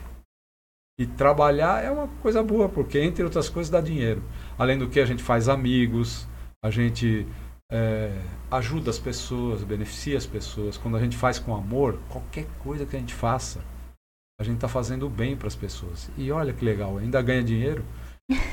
E 1.00 1.06
trabalhar 1.06 1.82
é 1.82 1.90
uma 1.90 2.08
coisa 2.20 2.42
boa, 2.42 2.68
porque 2.68 3.00
entre 3.00 3.24
outras 3.24 3.48
coisas 3.48 3.70
dá 3.70 3.80
dinheiro. 3.80 4.22
Além 4.58 4.78
do 4.78 4.88
que 4.88 5.00
a 5.00 5.06
gente 5.06 5.22
faz 5.22 5.48
amigos, 5.48 6.28
a 6.62 6.70
gente 6.70 7.26
é, 7.72 8.12
ajuda 8.50 8.90
as 8.90 8.98
pessoas, 8.98 9.64
beneficia 9.64 10.18
as 10.18 10.26
pessoas. 10.26 10.76
Quando 10.76 10.98
a 10.98 11.00
gente 11.00 11.16
faz 11.16 11.38
com 11.38 11.56
amor, 11.56 11.98
qualquer 12.10 12.46
coisa 12.62 12.84
que 12.84 12.94
a 12.94 12.98
gente 12.98 13.14
faça, 13.14 13.60
a 14.40 14.44
gente 14.44 14.56
está 14.56 14.68
fazendo 14.68 15.08
bem 15.08 15.36
para 15.36 15.48
as 15.48 15.54
pessoas. 15.54 16.10
E 16.16 16.30
olha 16.30 16.52
que 16.52 16.64
legal, 16.64 16.98
ainda 16.98 17.22
ganha 17.22 17.42
dinheiro. 17.42 17.84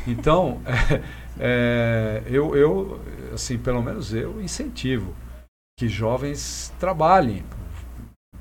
Então, 0.08 0.62
é, 1.40 2.24
é, 2.24 2.24
eu, 2.26 2.56
eu, 2.56 3.00
assim, 3.34 3.58
pelo 3.58 3.82
menos 3.82 4.14
eu 4.14 4.42
incentivo 4.42 5.16
que 5.78 5.88
jovens 5.88 6.74
trabalhem, 6.80 7.44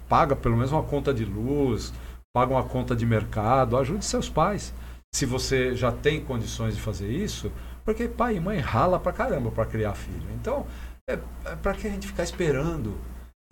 paga 0.09 0.37
pelo 0.37 0.56
menos 0.56 0.73
uma 0.73 0.82
conta 0.82 1.14
de 1.14 1.25
luz, 1.25 1.92
paga 2.35 2.52
uma 2.52 2.64
conta 2.64 2.94
de 2.94 3.06
mercado, 3.06 3.76
ajude 3.76 4.04
seus 4.04 4.28
pais. 4.28 4.75
Se 5.14 5.25
você 5.25 5.75
já 5.75 5.90
tem 5.90 6.23
condições 6.23 6.76
de 6.76 6.82
fazer 6.82 7.11
isso, 7.11 7.50
porque 7.85 8.06
pai 8.06 8.37
e 8.37 8.40
mãe 8.40 8.59
rala 8.59 9.00
pra 9.00 9.12
caramba 9.12 9.50
para 9.50 9.66
criar 9.66 9.94
filho. 9.94 10.28
Então, 10.35 10.66
é, 11.09 11.18
é 11.44 11.56
para 11.56 11.75
que 11.75 11.87
a 11.87 11.90
gente 11.90 12.06
ficar 12.06 12.23
esperando? 12.23 12.97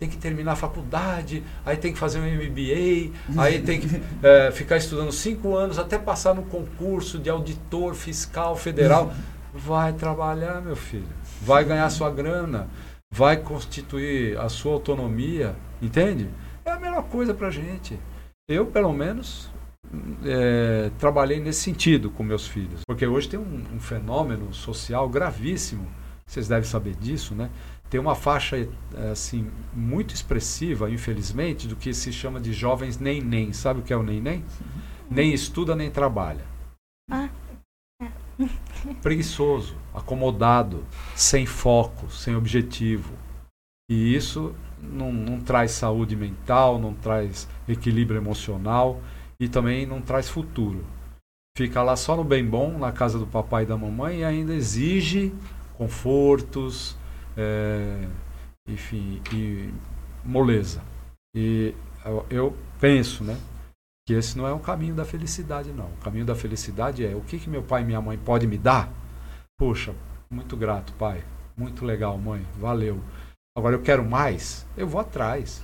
Tem 0.01 0.09
que 0.09 0.15
terminar 0.15 0.53
a 0.53 0.55
faculdade, 0.55 1.43
aí 1.65 1.75
tem 1.75 1.91
que 1.91 1.99
fazer 1.99 2.21
um 2.21 2.23
MBA, 2.23 3.11
aí 3.37 3.61
tem 3.61 3.81
que 3.81 4.01
é, 4.23 4.49
ficar 4.49 4.77
estudando 4.77 5.11
cinco 5.11 5.57
anos 5.57 5.77
até 5.77 5.97
passar 5.97 6.33
no 6.33 6.43
concurso 6.43 7.19
de 7.19 7.29
auditor 7.29 7.93
fiscal 7.93 8.55
federal. 8.55 9.11
Vai 9.53 9.91
trabalhar, 9.91 10.61
meu 10.61 10.77
filho. 10.77 11.09
Vai 11.41 11.65
ganhar 11.65 11.89
sua 11.89 12.09
grana. 12.09 12.69
Vai 13.11 13.35
constituir 13.35 14.39
a 14.39 14.47
sua 14.47 14.71
autonomia. 14.71 15.53
Entende? 15.81 16.29
É 16.63 16.71
a 16.71 16.79
melhor 16.79 17.03
coisa 17.03 17.33
pra 17.33 17.49
gente. 17.49 17.99
Eu, 18.47 18.67
pelo 18.67 18.93
menos, 18.93 19.51
é, 20.23 20.91
trabalhei 20.97 21.41
nesse 21.41 21.59
sentido 21.61 22.09
com 22.09 22.23
meus 22.23 22.47
filhos. 22.47 22.83
Porque 22.87 23.05
hoje 23.05 23.27
tem 23.27 23.39
um, 23.39 23.65
um, 23.75 23.79
fenômeno 23.81 24.53
social 24.53 25.09
gravíssimo, 25.09 25.87
vocês 26.25 26.47
devem 26.47 26.63
saber 26.63 26.95
disso, 26.95 27.35
né? 27.35 27.49
Tem 27.89 27.99
uma 27.99 28.15
faixa 28.15 28.55
é, 28.95 29.11
assim 29.11 29.49
muito 29.73 30.13
expressiva, 30.13 30.91
infelizmente, 30.91 31.67
do 31.67 31.75
que 31.75 31.93
se 31.93 32.13
chama 32.13 32.39
de 32.39 32.53
jovens 32.53 32.99
nem 32.99 33.21
nem. 33.21 33.51
Sabe 33.51 33.79
o 33.79 33.83
que 33.83 33.91
é 33.91 33.97
o 33.97 34.03
nem 34.03 34.21
nem? 34.21 34.45
Nem 35.09 35.33
estuda 35.33 35.75
nem 35.75 35.89
trabalha. 35.89 36.45
Ah. 37.11 37.29
Preguiçoso, 39.01 39.75
acomodado, 39.93 40.85
sem 41.15 41.45
foco, 41.45 42.09
sem 42.11 42.35
objetivo. 42.35 43.13
E 43.89 44.15
isso 44.15 44.53
não, 44.81 45.11
não 45.11 45.41
traz 45.41 45.71
saúde 45.71 46.15
mental, 46.15 46.79
não 46.79 46.93
traz 46.93 47.47
equilíbrio 47.67 48.19
emocional 48.19 49.01
e 49.39 49.49
também 49.49 49.85
não 49.85 49.99
traz 49.99 50.29
futuro. 50.29 50.85
Fica 51.57 51.81
lá 51.81 51.95
só 51.95 52.15
no 52.15 52.23
bem 52.23 52.45
bom, 52.45 52.77
na 52.77 52.91
casa 52.91 53.17
do 53.17 53.25
papai 53.25 53.63
e 53.63 53.65
da 53.65 53.75
mamãe, 53.75 54.19
e 54.19 54.23
ainda 54.23 54.53
exige 54.53 55.33
confortos, 55.77 56.95
é, 57.39 58.07
enfim, 58.67 59.21
e 59.33 59.73
moleza. 60.25 60.81
E 61.33 61.73
eu, 62.29 62.55
penso, 62.79 63.23
né, 63.23 63.37
que 64.05 64.13
esse 64.13 64.37
não 64.37 64.45
é 64.45 64.51
o 64.51 64.59
caminho 64.59 64.93
da 64.93 65.05
felicidade, 65.05 65.71
não. 65.71 65.85
O 65.85 65.97
caminho 66.03 66.25
da 66.25 66.35
felicidade 66.35 67.05
é 67.05 67.15
o 67.15 67.21
que, 67.21 67.39
que 67.39 67.49
meu 67.49 67.63
pai 67.63 67.81
e 67.81 67.85
minha 67.85 68.01
mãe 68.01 68.17
podem 68.17 68.49
me 68.49 68.57
dar? 68.57 68.91
Poxa, 69.57 69.95
muito 70.29 70.57
grato, 70.57 70.93
pai. 70.93 71.23
Muito 71.55 71.85
legal, 71.85 72.17
mãe. 72.17 72.45
Valeu. 72.57 72.99
Agora 73.57 73.75
eu 73.75 73.81
quero 73.81 74.03
mais, 74.03 74.65
eu 74.77 74.87
vou 74.87 75.01
atrás. 75.01 75.63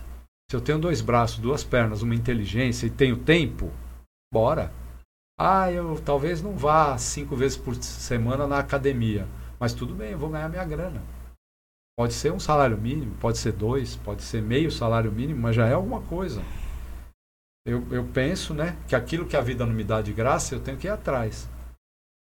Se 0.49 0.55
eu 0.55 0.61
tenho 0.61 0.79
dois 0.79 1.01
braços, 1.01 1.39
duas 1.39 1.63
pernas, 1.63 2.01
uma 2.01 2.15
inteligência 2.15 2.85
e 2.85 2.89
tenho 2.89 3.17
tempo, 3.17 3.71
bora. 4.31 4.71
Ah, 5.39 5.71
eu 5.71 5.99
talvez 5.99 6.41
não 6.41 6.55
vá 6.55 6.97
cinco 6.97 7.35
vezes 7.35 7.57
por 7.57 7.75
semana 7.75 8.47
na 8.47 8.59
academia, 8.59 9.27
mas 9.59 9.73
tudo 9.73 9.93
bem, 9.93 10.11
eu 10.11 10.17
vou 10.17 10.29
ganhar 10.29 10.49
minha 10.49 10.63
grana. 10.63 11.01
Pode 11.97 12.13
ser 12.13 12.33
um 12.33 12.39
salário 12.39 12.77
mínimo, 12.77 13.15
pode 13.15 13.37
ser 13.37 13.53
dois, 13.53 13.95
pode 13.95 14.21
ser 14.21 14.41
meio 14.41 14.69
salário 14.69 15.11
mínimo, 15.11 15.41
mas 15.41 15.55
já 15.55 15.65
é 15.65 15.73
alguma 15.73 16.01
coisa. 16.01 16.41
Eu, 17.65 17.87
eu 17.91 18.05
penso 18.05 18.53
né, 18.53 18.77
que 18.87 18.95
aquilo 18.95 19.25
que 19.25 19.37
a 19.37 19.41
vida 19.41 19.65
não 19.65 19.73
me 19.73 19.83
dá 19.83 20.01
de 20.01 20.11
graça, 20.11 20.53
eu 20.53 20.59
tenho 20.59 20.77
que 20.77 20.87
ir 20.87 20.91
atrás. 20.91 21.49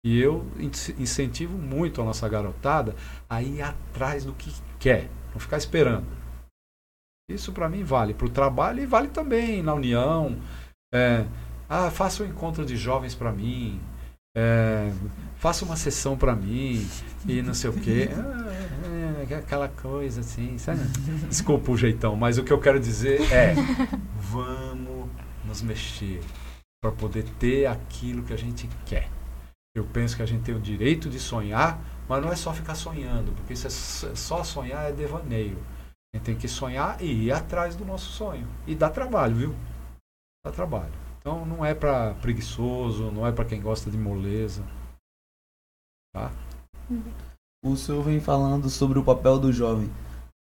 E 0.05 0.19
eu 0.19 0.45
incentivo 0.99 1.57
muito 1.57 1.99
a 1.99 2.05
nossa 2.05 2.29
garotada 2.29 2.95
a 3.27 3.41
ir 3.41 3.63
atrás 3.63 4.23
do 4.23 4.33
que 4.33 4.53
quer, 4.79 5.09
não 5.33 5.39
ficar 5.39 5.57
esperando. 5.57 6.05
Isso 7.27 7.51
para 7.51 7.67
mim 7.67 7.83
vale 7.83 8.13
para 8.13 8.27
o 8.27 8.29
trabalho 8.29 8.83
e 8.83 8.85
vale 8.85 9.07
também 9.07 9.63
na 9.63 9.73
união. 9.73 10.39
É, 10.93 11.25
ah, 11.67 11.89
faça 11.89 12.23
um 12.23 12.27
encontro 12.27 12.63
de 12.63 12.77
jovens 12.77 13.15
para 13.15 13.31
mim. 13.31 13.81
É, 14.37 14.91
faça 15.37 15.63
uma 15.63 15.77
sessão 15.77 16.17
para 16.17 16.35
mim 16.35 16.85
e 17.25 17.41
não 17.41 17.53
sei 17.53 17.69
o 17.69 17.73
quê. 17.73 18.09
Ah, 18.11 19.25
é, 19.29 19.35
aquela 19.35 19.69
coisa 19.69 20.19
assim, 20.19 20.57
sabe? 20.57 20.81
Desculpa 21.29 21.71
o 21.71 21.77
jeitão, 21.77 22.17
mas 22.17 22.37
o 22.37 22.43
que 22.43 22.51
eu 22.51 22.59
quero 22.59 22.79
dizer 22.79 23.21
é: 23.31 23.55
vamos 24.19 25.09
nos 25.45 25.61
mexer 25.61 26.19
para 26.81 26.91
poder 26.91 27.23
ter 27.39 27.65
aquilo 27.65 28.23
que 28.23 28.33
a 28.33 28.37
gente 28.37 28.69
quer. 28.85 29.09
Eu 29.73 29.85
penso 29.85 30.15
que 30.15 30.21
a 30.21 30.25
gente 30.25 30.43
tem 30.43 30.55
o 30.55 30.59
direito 30.59 31.09
de 31.09 31.19
sonhar, 31.19 31.79
mas 32.07 32.21
não 32.21 32.31
é 32.31 32.35
só 32.35 32.53
ficar 32.53 32.75
sonhando, 32.75 33.31
porque 33.33 33.53
isso 33.53 33.67
é 33.67 34.15
só 34.15 34.43
sonhar 34.43 34.89
é 34.89 34.91
devaneio. 34.91 35.57
A 36.13 36.17
gente 36.17 36.25
tem 36.25 36.35
que 36.35 36.47
sonhar 36.47 37.01
e 37.01 37.25
ir 37.25 37.31
atrás 37.31 37.75
do 37.75 37.85
nosso 37.85 38.11
sonho. 38.11 38.47
E 38.67 38.75
dá 38.75 38.89
trabalho, 38.89 39.35
viu? 39.35 39.55
Dá 40.45 40.51
trabalho. 40.51 41.04
Então 41.25 41.43
não 41.43 41.65
é 41.65 41.73
para 41.73 42.13
preguiçoso, 42.21 43.09
não 43.09 43.25
é 43.25 43.31
para 43.31 43.45
quem 43.45 43.59
gosta 43.59 43.89
de 43.89 43.97
moleza. 43.97 44.63
Tá? 46.13 46.31
O 47.65 47.75
senhor 47.75 48.03
vem 48.03 48.19
falando 48.19 48.69
sobre 48.69 48.99
o 48.99 49.03
papel 49.03 49.39
do 49.39 49.51
jovem. 49.51 49.89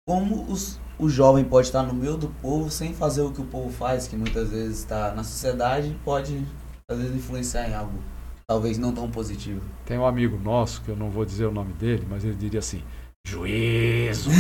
Como 0.08 0.52
os, 0.52 0.80
o 0.98 1.08
jovem 1.08 1.46
pode 1.46 1.68
estar 1.68 1.84
no 1.84 1.94
meio 1.94 2.18
do 2.18 2.28
povo 2.42 2.72
sem 2.72 2.92
fazer 2.92 3.22
o 3.22 3.32
que 3.32 3.40
o 3.40 3.46
povo 3.46 3.70
faz, 3.70 4.08
que 4.08 4.16
muitas 4.16 4.50
vezes 4.50 4.80
está 4.80 5.14
na 5.14 5.24
sociedade, 5.24 5.96
pode 6.04 6.44
às 6.90 6.98
vezes 6.98 7.16
influenciar 7.16 7.70
em 7.70 7.76
algo 7.76 8.00
talvez 8.48 8.80
não 8.80 8.92
tão 8.92 9.12
positivo. 9.12 9.62
Tem 9.86 10.00
um 10.00 10.08
amigo 10.08 10.40
nosso, 10.40 10.82
que 10.82 10.90
eu 10.90 10.96
não 10.96 11.12
vou 11.12 11.24
dizer 11.24 11.46
o 11.46 11.52
nome 11.52 11.74
dele, 11.74 12.08
mas 12.10 12.26
ele 12.26 12.34
diria 12.34 12.60
assim: 12.60 12.82
Juízo. 13.28 14.32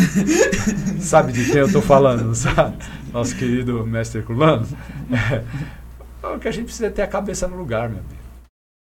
sabe 0.99 1.31
de 1.31 1.45
quem 1.45 1.57
eu 1.57 1.67
estou 1.67 1.81
falando, 1.81 2.33
sabe? 2.33 2.77
Nosso 3.13 3.35
querido 3.37 3.85
mestre 3.85 4.19
Herculano. 4.19 4.67
É, 5.11 5.82
o 6.23 6.39
que 6.39 6.47
a 6.47 6.51
gente 6.51 6.65
precisa 6.65 6.87
é 6.87 6.89
ter 6.89 7.01
a 7.01 7.07
cabeça 7.07 7.47
no 7.47 7.57
lugar, 7.57 7.89
meu 7.89 7.99
amigo. 7.99 8.23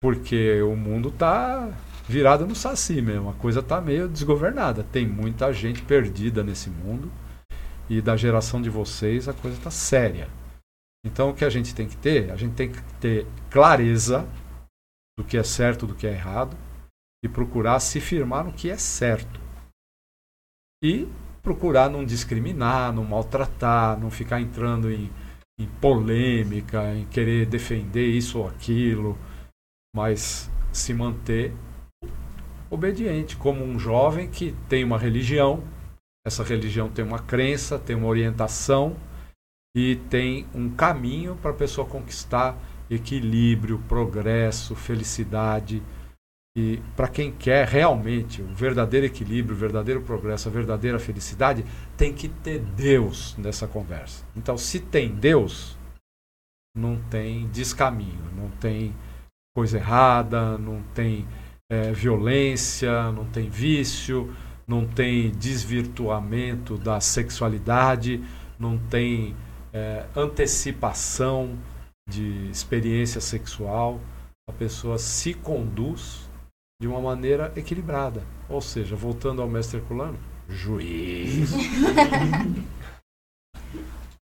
Porque 0.01 0.61
o 0.61 0.75
mundo 0.75 1.09
está 1.09 1.71
virado 2.07 2.45
no 2.45 2.55
saci 2.55 3.01
mesmo. 3.01 3.29
A 3.29 3.33
coisa 3.33 3.59
está 3.59 3.79
meio 3.79 4.07
desgovernada. 4.07 4.83
Tem 4.83 5.07
muita 5.07 5.51
gente 5.53 5.81
perdida 5.81 6.43
nesse 6.43 6.69
mundo. 6.69 7.11
E 7.89 8.01
da 8.01 8.15
geração 8.15 8.61
de 8.61 8.69
vocês 8.69 9.27
a 9.27 9.33
coisa 9.33 9.57
está 9.57 9.71
séria. 9.71 10.29
Então 11.05 11.29
o 11.29 11.33
que 11.33 11.45
a 11.45 11.49
gente 11.49 11.75
tem 11.75 11.87
que 11.87 11.97
ter? 11.97 12.31
A 12.31 12.35
gente 12.35 12.55
tem 12.55 12.71
que 12.71 12.81
ter 12.99 13.27
clareza 13.49 14.27
do 15.17 15.23
que 15.25 15.37
é 15.37 15.43
certo, 15.43 15.85
do 15.85 15.95
que 15.95 16.07
é 16.07 16.11
errado. 16.11 16.57
E 17.23 17.29
procurar 17.29 17.79
se 17.79 17.99
firmar 17.99 18.43
no 18.45 18.53
que 18.53 18.69
é 18.69 18.77
certo 18.77 19.39
e 20.83 21.07
procurar 21.43 21.89
não 21.89 22.03
discriminar, 22.03 22.91
não 22.91 23.03
maltratar, 23.03 23.99
não 23.99 24.09
ficar 24.09 24.41
entrando 24.41 24.91
em, 24.91 25.11
em 25.61 25.67
polêmica, 25.79 26.93
em 26.95 27.05
querer 27.05 27.45
defender 27.45 28.07
isso 28.07 28.39
ou 28.39 28.47
aquilo, 28.47 29.17
mas 29.95 30.49
se 30.71 30.93
manter 30.93 31.53
obediente, 32.69 33.35
como 33.35 33.63
um 33.63 33.77
jovem 33.77 34.29
que 34.29 34.55
tem 34.67 34.83
uma 34.83 34.97
religião, 34.97 35.63
Essa 36.25 36.43
religião 36.43 36.87
tem 36.87 37.03
uma 37.03 37.17
crença, 37.17 37.79
tem 37.79 37.95
uma 37.95 38.07
orientação 38.07 38.95
e 39.75 39.95
tem 40.09 40.45
um 40.53 40.69
caminho 40.69 41.35
para 41.35 41.49
a 41.49 41.55
pessoa 41.55 41.87
conquistar 41.87 42.55
equilíbrio, 42.89 43.79
progresso, 43.87 44.75
felicidade. 44.75 45.81
E 46.57 46.81
para 46.97 47.07
quem 47.07 47.31
quer 47.31 47.65
realmente 47.65 48.41
o 48.41 48.47
verdadeiro 48.47 49.05
equilíbrio, 49.05 49.55
o 49.55 49.59
verdadeiro 49.59 50.01
progresso, 50.01 50.49
a 50.49 50.51
verdadeira 50.51 50.99
felicidade, 50.99 51.63
tem 51.95 52.13
que 52.13 52.27
ter 52.27 52.59
Deus 52.59 53.37
nessa 53.37 53.67
conversa. 53.67 54.25
Então, 54.35 54.57
se 54.57 54.81
tem 54.81 55.15
Deus, 55.15 55.77
não 56.75 57.01
tem 57.03 57.47
descaminho, 57.49 58.29
não 58.35 58.49
tem 58.49 58.93
coisa 59.55 59.77
errada, 59.77 60.57
não 60.57 60.81
tem 60.93 61.25
é, 61.71 61.93
violência, 61.93 63.11
não 63.13 63.25
tem 63.25 63.49
vício, 63.49 64.35
não 64.67 64.85
tem 64.85 65.31
desvirtuamento 65.31 66.77
da 66.77 66.99
sexualidade, 66.99 68.21
não 68.59 68.77
tem 68.77 69.35
é, 69.71 70.05
antecipação 70.15 71.57
de 72.09 72.49
experiência 72.49 73.21
sexual. 73.21 74.01
A 74.49 74.51
pessoa 74.51 74.97
se 74.97 75.33
conduz 75.33 76.29
de 76.81 76.87
uma 76.87 76.99
maneira 76.99 77.53
equilibrada. 77.55 78.25
Ou 78.49 78.59
seja, 78.59 78.95
voltando 78.95 79.39
ao 79.39 79.47
mestre 79.47 79.77
Herculano, 79.77 80.17
juiz. 80.49 81.51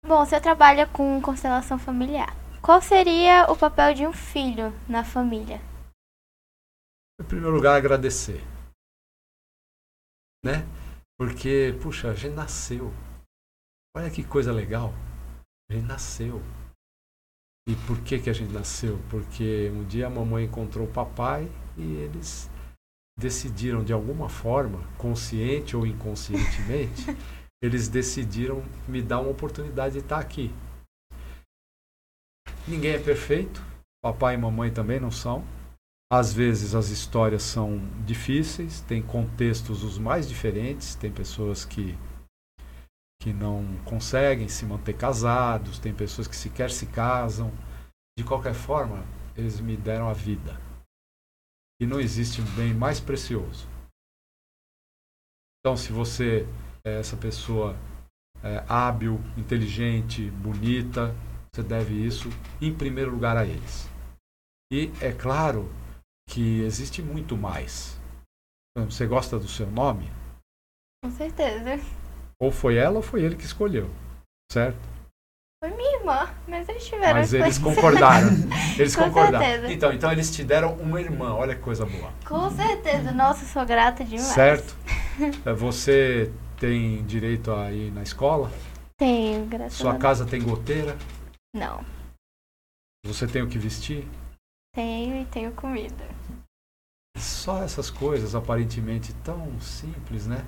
Bom, 0.02 0.24
você 0.24 0.40
trabalha 0.40 0.86
com 0.86 1.20
constelação 1.20 1.78
familiar. 1.78 2.34
Qual 2.62 2.80
seria 2.80 3.44
o 3.52 3.56
papel 3.56 3.92
de 3.92 4.06
um 4.06 4.14
filho 4.14 4.72
na 4.88 5.04
família? 5.04 5.60
Em 7.20 7.24
primeiro 7.24 7.54
lugar, 7.54 7.76
agradecer. 7.76 8.42
Né? 10.42 10.66
Porque, 11.18 11.78
puxa, 11.82 12.10
a 12.10 12.14
gente 12.14 12.34
nasceu. 12.34 12.90
Olha 13.94 14.10
que 14.10 14.24
coisa 14.24 14.50
legal. 14.50 14.94
A 15.70 15.74
gente 15.74 15.84
nasceu. 15.84 16.40
E 17.68 17.76
por 17.86 18.00
que, 18.00 18.18
que 18.18 18.30
a 18.30 18.32
gente 18.32 18.50
nasceu? 18.50 18.98
Porque 19.10 19.70
um 19.74 19.84
dia 19.84 20.06
a 20.06 20.10
mamãe 20.10 20.46
encontrou 20.46 20.86
o 20.86 20.90
papai 20.90 21.46
e 21.76 21.82
eles 21.82 22.48
decidiram, 23.18 23.84
de 23.84 23.92
alguma 23.92 24.30
forma, 24.30 24.80
consciente 24.96 25.76
ou 25.76 25.86
inconscientemente, 25.86 27.04
eles 27.62 27.86
decidiram 27.86 28.64
me 28.88 29.02
dar 29.02 29.20
uma 29.20 29.30
oportunidade 29.30 29.94
de 29.94 30.00
estar 30.00 30.18
aqui. 30.18 30.50
Ninguém 32.66 32.92
é 32.92 32.98
perfeito, 32.98 33.62
papai 34.02 34.34
e 34.34 34.38
mamãe 34.38 34.72
também 34.72 34.98
não 34.98 35.10
são. 35.10 35.44
Às 36.10 36.32
vezes 36.32 36.74
as 36.74 36.88
histórias 36.88 37.42
são 37.42 37.78
difíceis, 38.06 38.80
tem 38.80 39.02
contextos 39.02 39.84
os 39.84 39.98
mais 39.98 40.26
diferentes, 40.26 40.94
tem 40.94 41.12
pessoas 41.12 41.66
que 41.66 41.94
que 43.20 43.32
não 43.32 43.64
conseguem 43.84 44.48
se 44.48 44.64
manter 44.64 44.96
casados, 44.96 45.78
tem 45.78 45.94
pessoas 45.94 46.28
que 46.28 46.36
sequer 46.36 46.70
se 46.70 46.86
casam. 46.86 47.50
De 48.16 48.24
qualquer 48.24 48.54
forma, 48.54 49.04
eles 49.36 49.60
me 49.60 49.76
deram 49.76 50.08
a 50.08 50.12
vida. 50.12 50.60
E 51.80 51.86
não 51.86 52.00
existe 52.00 52.40
um 52.40 52.56
bem 52.56 52.74
mais 52.74 53.00
precioso. 53.00 53.68
Então, 55.60 55.76
se 55.76 55.92
você 55.92 56.46
é 56.84 56.98
essa 57.00 57.16
pessoa 57.16 57.76
é, 58.42 58.64
hábil, 58.68 59.20
inteligente, 59.36 60.30
bonita, 60.30 61.14
você 61.52 61.62
deve 61.62 61.94
isso 61.94 62.28
em 62.60 62.74
primeiro 62.74 63.10
lugar 63.10 63.36
a 63.36 63.44
eles. 63.44 63.88
E 64.72 64.92
é 65.00 65.12
claro 65.12 65.68
que 66.28 66.60
existe 66.60 67.02
muito 67.02 67.36
mais. 67.36 67.98
Você 68.76 69.06
gosta 69.06 69.38
do 69.38 69.48
seu 69.48 69.70
nome? 69.70 70.08
Com 71.02 71.10
certeza. 71.10 71.97
Ou 72.40 72.50
foi 72.50 72.76
ela 72.76 72.96
ou 72.96 73.02
foi 73.02 73.22
ele 73.22 73.36
que 73.36 73.44
escolheu, 73.44 73.90
certo? 74.50 74.78
Foi 75.60 75.70
minha 75.74 75.98
irmã, 75.98 76.32
mas 76.46 76.68
eles 76.68 76.86
tiveram 76.86 77.14
Mas 77.18 77.32
eles 77.32 77.58
concordaram. 77.58 78.28
Eles 78.78 78.94
Com 78.94 79.06
concordaram. 79.06 79.44
certeza. 79.44 79.72
Então, 79.72 79.92
então 79.92 80.12
eles 80.12 80.30
te 80.30 80.44
deram 80.44 80.74
uma 80.76 81.00
irmã. 81.00 81.34
Olha 81.34 81.56
que 81.56 81.60
coisa 81.60 81.84
boa. 81.84 82.12
Com 82.24 82.48
certeza. 82.48 83.10
Nossa, 83.10 83.44
sou 83.44 83.66
grata 83.66 84.04
demais. 84.04 84.22
Certo? 84.28 84.76
É, 85.44 85.50
Você 85.52 86.30
tem 86.60 87.04
direito 87.04 87.50
a 87.50 87.72
ir 87.72 87.90
na 87.90 88.04
escola? 88.04 88.52
Tenho, 88.96 89.46
graças 89.46 89.74
a 89.80 89.82
Sua 89.82 89.90
Deus. 89.90 90.02
casa 90.02 90.24
tem 90.24 90.40
goteira? 90.40 90.96
Não. 91.52 91.84
Você 93.04 93.26
tem 93.26 93.42
o 93.42 93.48
que 93.48 93.58
vestir? 93.58 94.06
Tenho 94.72 95.20
e 95.20 95.24
tenho 95.26 95.50
comida. 95.52 96.06
Só 97.16 97.64
essas 97.64 97.90
coisas 97.90 98.32
aparentemente 98.36 99.12
tão 99.24 99.60
simples, 99.60 100.28
né? 100.28 100.44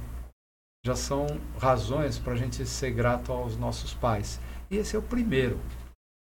Já 0.84 0.96
são 0.96 1.26
razões 1.58 2.18
para 2.18 2.32
a 2.32 2.36
gente 2.36 2.64
ser 2.64 2.90
grato 2.92 3.32
aos 3.32 3.56
nossos 3.56 3.92
pais. 3.92 4.40
E 4.70 4.76
esse 4.76 4.96
é 4.96 4.98
o 4.98 5.02
primeiro 5.02 5.58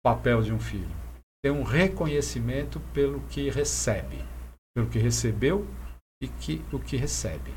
papel 0.03 0.41
de 0.41 0.51
um 0.51 0.59
filho. 0.59 0.91
Ter 1.41 1.51
um 1.51 1.63
reconhecimento 1.63 2.79
pelo 2.93 3.21
que 3.27 3.49
recebe, 3.49 4.23
pelo 4.75 4.89
que 4.89 4.99
recebeu 4.99 5.65
e 6.21 6.27
que, 6.27 6.63
o 6.71 6.79
que 6.79 6.97
recebe. 6.97 7.53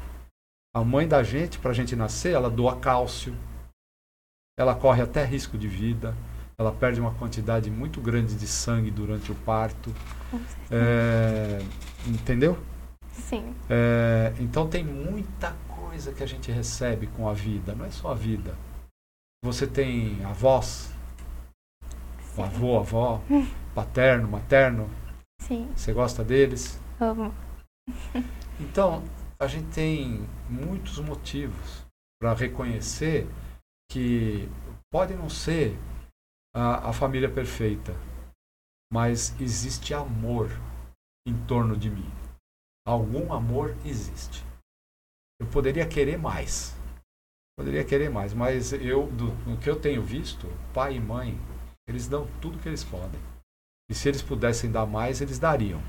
A 0.74 0.84
mãe 0.84 1.08
da 1.08 1.22
gente, 1.22 1.58
para 1.58 1.70
a 1.70 1.74
gente 1.74 1.96
nascer, 1.96 2.34
ela 2.34 2.50
doa 2.50 2.78
cálcio, 2.78 3.34
ela 4.58 4.74
corre 4.74 5.02
até 5.02 5.24
risco 5.24 5.58
de 5.58 5.66
vida, 5.66 6.14
ela 6.58 6.72
perde 6.72 7.00
uma 7.00 7.14
quantidade 7.14 7.70
muito 7.70 8.00
grande 8.00 8.34
de 8.34 8.46
sangue 8.46 8.90
durante 8.90 9.30
o 9.30 9.34
parto. 9.34 9.92
É, 10.70 11.58
entendeu? 12.06 12.58
Sim. 13.12 13.54
É, 13.68 14.32
então 14.38 14.68
tem 14.68 14.84
muita 14.84 15.54
coisa 15.96 16.12
que 16.12 16.22
a 16.22 16.26
gente 16.26 16.52
recebe 16.52 17.06
com 17.06 17.26
a 17.26 17.32
vida, 17.32 17.74
não 17.74 17.86
é 17.86 17.90
só 17.90 18.10
a 18.10 18.14
vida. 18.14 18.54
Você 19.42 19.66
tem 19.66 20.22
avós, 20.26 20.92
o 22.36 22.42
avô, 22.42 22.78
avó, 22.78 23.22
paterno, 23.74 24.28
materno, 24.28 24.90
Sim. 25.40 25.72
você 25.74 25.94
gosta 25.94 26.22
deles? 26.22 26.78
Amo. 27.00 27.34
Então, 28.60 29.02
a 29.40 29.46
gente 29.46 29.72
tem 29.72 30.28
muitos 30.50 30.98
motivos 30.98 31.86
para 32.20 32.34
reconhecer 32.34 33.26
que 33.90 34.50
pode 34.92 35.14
não 35.14 35.30
ser 35.30 35.78
a, 36.54 36.90
a 36.90 36.92
família 36.92 37.30
perfeita, 37.32 37.94
mas 38.92 39.34
existe 39.40 39.94
amor 39.94 40.50
em 41.26 41.34
torno 41.46 41.74
de 41.74 41.88
mim. 41.88 42.10
Algum 42.86 43.32
amor 43.32 43.74
existe. 43.84 44.44
Eu 45.40 45.46
poderia 45.46 45.86
querer 45.86 46.18
mais. 46.18 46.74
Poderia 47.58 47.84
querer 47.84 48.10
mais, 48.10 48.34
mas 48.34 48.72
eu, 48.72 49.06
do, 49.06 49.30
do 49.30 49.56
que 49.58 49.68
eu 49.68 49.80
tenho 49.80 50.02
visto, 50.02 50.46
pai 50.74 50.96
e 50.96 51.00
mãe, 51.00 51.38
eles 51.88 52.06
dão 52.06 52.28
tudo 52.40 52.58
que 52.58 52.68
eles 52.68 52.84
podem. 52.84 53.20
E 53.90 53.94
se 53.94 54.08
eles 54.08 54.20
pudessem 54.20 54.70
dar 54.70 54.84
mais, 54.84 55.20
eles 55.20 55.38
dariam. 55.38 55.80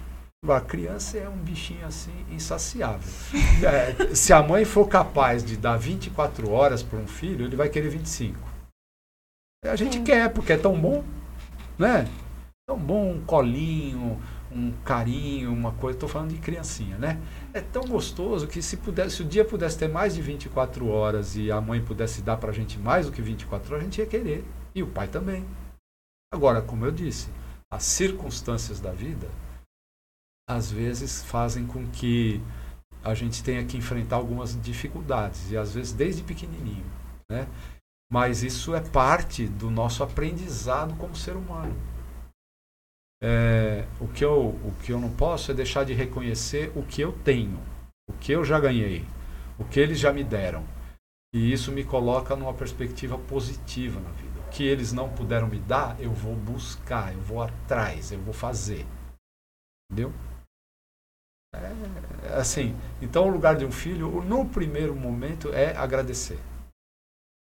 A 0.48 0.62
criança 0.62 1.18
é 1.18 1.28
um 1.28 1.38
bichinho 1.38 1.86
assim 1.86 2.14
insaciável. 2.32 3.12
É, 3.66 4.14
se 4.14 4.32
a 4.32 4.42
mãe 4.44 4.64
for 4.64 4.88
capaz 4.88 5.44
de 5.44 5.58
dar 5.58 5.78
24 5.78 6.50
horas 6.52 6.84
para 6.84 7.00
um 7.00 7.08
filho, 7.08 7.46
ele 7.46 7.56
vai 7.56 7.70
querer 7.70 7.90
25. 7.90 8.38
A 9.66 9.76
gente 9.76 9.98
Sim. 9.98 10.04
quer, 10.04 10.32
porque 10.32 10.54
é 10.54 10.58
tão 10.58 10.80
bom, 10.80 11.04
né? 11.78 12.08
Tão 12.70 12.78
bom 12.78 13.14
um 13.14 13.26
colinho, 13.26 14.22
um 14.52 14.72
carinho, 14.84 15.52
uma 15.52 15.72
coisa. 15.74 15.98
Estou 15.98 16.10
falando 16.10 16.32
de 16.32 16.40
criancinha, 16.40 16.98
né? 16.98 17.20
É 17.54 17.62
tão 17.62 17.84
gostoso 17.84 18.48
que 18.48 18.62
se, 18.62 18.78
pudesse, 18.78 19.18
se 19.18 19.22
o 19.22 19.26
dia 19.26 19.46
pudesse 19.46 19.78
ter 19.78 19.88
mais 19.88 20.16
de 20.16 20.22
24 20.22 20.88
horas 20.88 21.36
e 21.36 21.52
a 21.52 21.60
mãe 21.60 21.84
pudesse 21.84 22.22
dar 22.22 22.38
para 22.38 22.52
a 22.52 22.54
gente 22.54 22.78
mais 22.80 23.06
do 23.06 23.12
que 23.12 23.22
24 23.22 23.74
horas, 23.74 23.82
a 23.82 23.86
gente 23.86 24.00
ia 24.00 24.06
querer. 24.06 24.44
E 24.74 24.84
o 24.84 24.88
pai 24.88 25.08
também. 25.08 25.46
Agora, 26.34 26.62
como 26.62 26.86
eu 26.86 26.92
disse, 26.92 27.30
as 27.72 27.84
circunstâncias 27.84 28.80
da 28.80 28.92
vida 28.92 29.28
às 30.50 30.72
vezes 30.72 31.24
fazem 31.24 31.68
com 31.68 31.86
que 31.88 32.42
a 33.04 33.14
gente 33.14 33.44
tenha 33.44 33.66
que 33.66 33.78
enfrentar 33.78 34.16
algumas 34.16 34.60
dificuldades 34.62 35.52
e 35.52 35.58
às 35.58 35.74
vezes 35.74 35.92
desde 35.92 36.24
pequenininho, 36.24 36.86
né? 37.30 37.48
Mas 38.10 38.44
isso 38.44 38.74
é 38.74 38.80
parte 38.80 39.46
do 39.48 39.70
nosso 39.70 40.02
aprendizado 40.02 40.96
como 40.96 41.16
ser 41.16 41.36
humano. 41.36 41.76
É, 43.22 43.88
o 44.00 44.08
que 44.08 44.24
eu 44.24 44.50
o 44.50 44.74
que 44.84 44.92
eu 44.92 45.00
não 45.00 45.10
posso 45.10 45.52
é 45.52 45.54
deixar 45.54 45.84
de 45.84 45.94
reconhecer 45.94 46.72
o 46.76 46.84
que 46.84 47.02
eu 47.02 47.12
tenho, 47.12 47.60
o 48.08 48.14
que 48.14 48.32
eu 48.32 48.46
já 48.46 48.60
ganhei, 48.60 49.06
o 49.58 49.66
que 49.66 49.80
eles 49.80 50.00
já 50.00 50.14
me 50.14 50.24
deram. 50.24 50.64
E 51.34 51.52
isso 51.52 51.72
me 51.72 51.84
coloca 51.84 52.36
numa 52.36 52.54
perspectiva 52.54 53.18
positiva 53.18 54.00
na 54.00 54.10
vida. 54.12 54.40
O 54.40 54.50
que 54.50 54.64
eles 54.64 54.94
não 54.94 55.14
puderam 55.14 55.48
me 55.48 55.60
dar, 55.60 56.00
eu 56.00 56.12
vou 56.12 56.36
buscar, 56.36 57.14
eu 57.14 57.20
vou 57.22 57.42
atrás, 57.42 58.12
eu 58.12 58.20
vou 58.20 58.34
fazer. 58.34 58.86
Entendeu? 59.90 60.14
É, 61.54 62.38
assim, 62.40 62.76
então 63.02 63.28
o 63.28 63.32
lugar 63.32 63.56
de 63.56 63.66
um 63.66 63.72
filho, 63.72 64.22
no 64.24 64.48
primeiro 64.48 64.96
momento, 64.96 65.52
é 65.54 65.76
agradecer. 65.76 66.40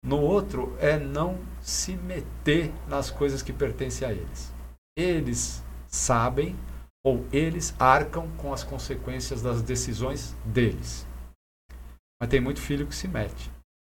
No 0.04 0.20
outro, 0.20 0.78
é 0.80 1.00
não 1.00 1.40
se 1.62 1.96
meter 1.96 2.72
nas 2.88 3.10
coisas 3.10 3.42
que 3.42 3.54
pertencem 3.54 4.08
a 4.08 4.12
eles. 4.12 4.53
Eles 4.98 5.64
sabem 5.88 6.56
ou 7.06 7.26
eles 7.32 7.76
arcam 7.80 8.30
com 8.38 8.54
as 8.54 8.64
consequências 8.64 9.42
das 9.42 9.62
decisões 9.62 10.36
deles. 10.46 11.06
Mas 12.22 12.30
tem 12.30 12.40
muito 12.40 12.62
filho 12.62 12.88
que 12.88 12.96
se 12.96 13.08
mete. 13.08 13.52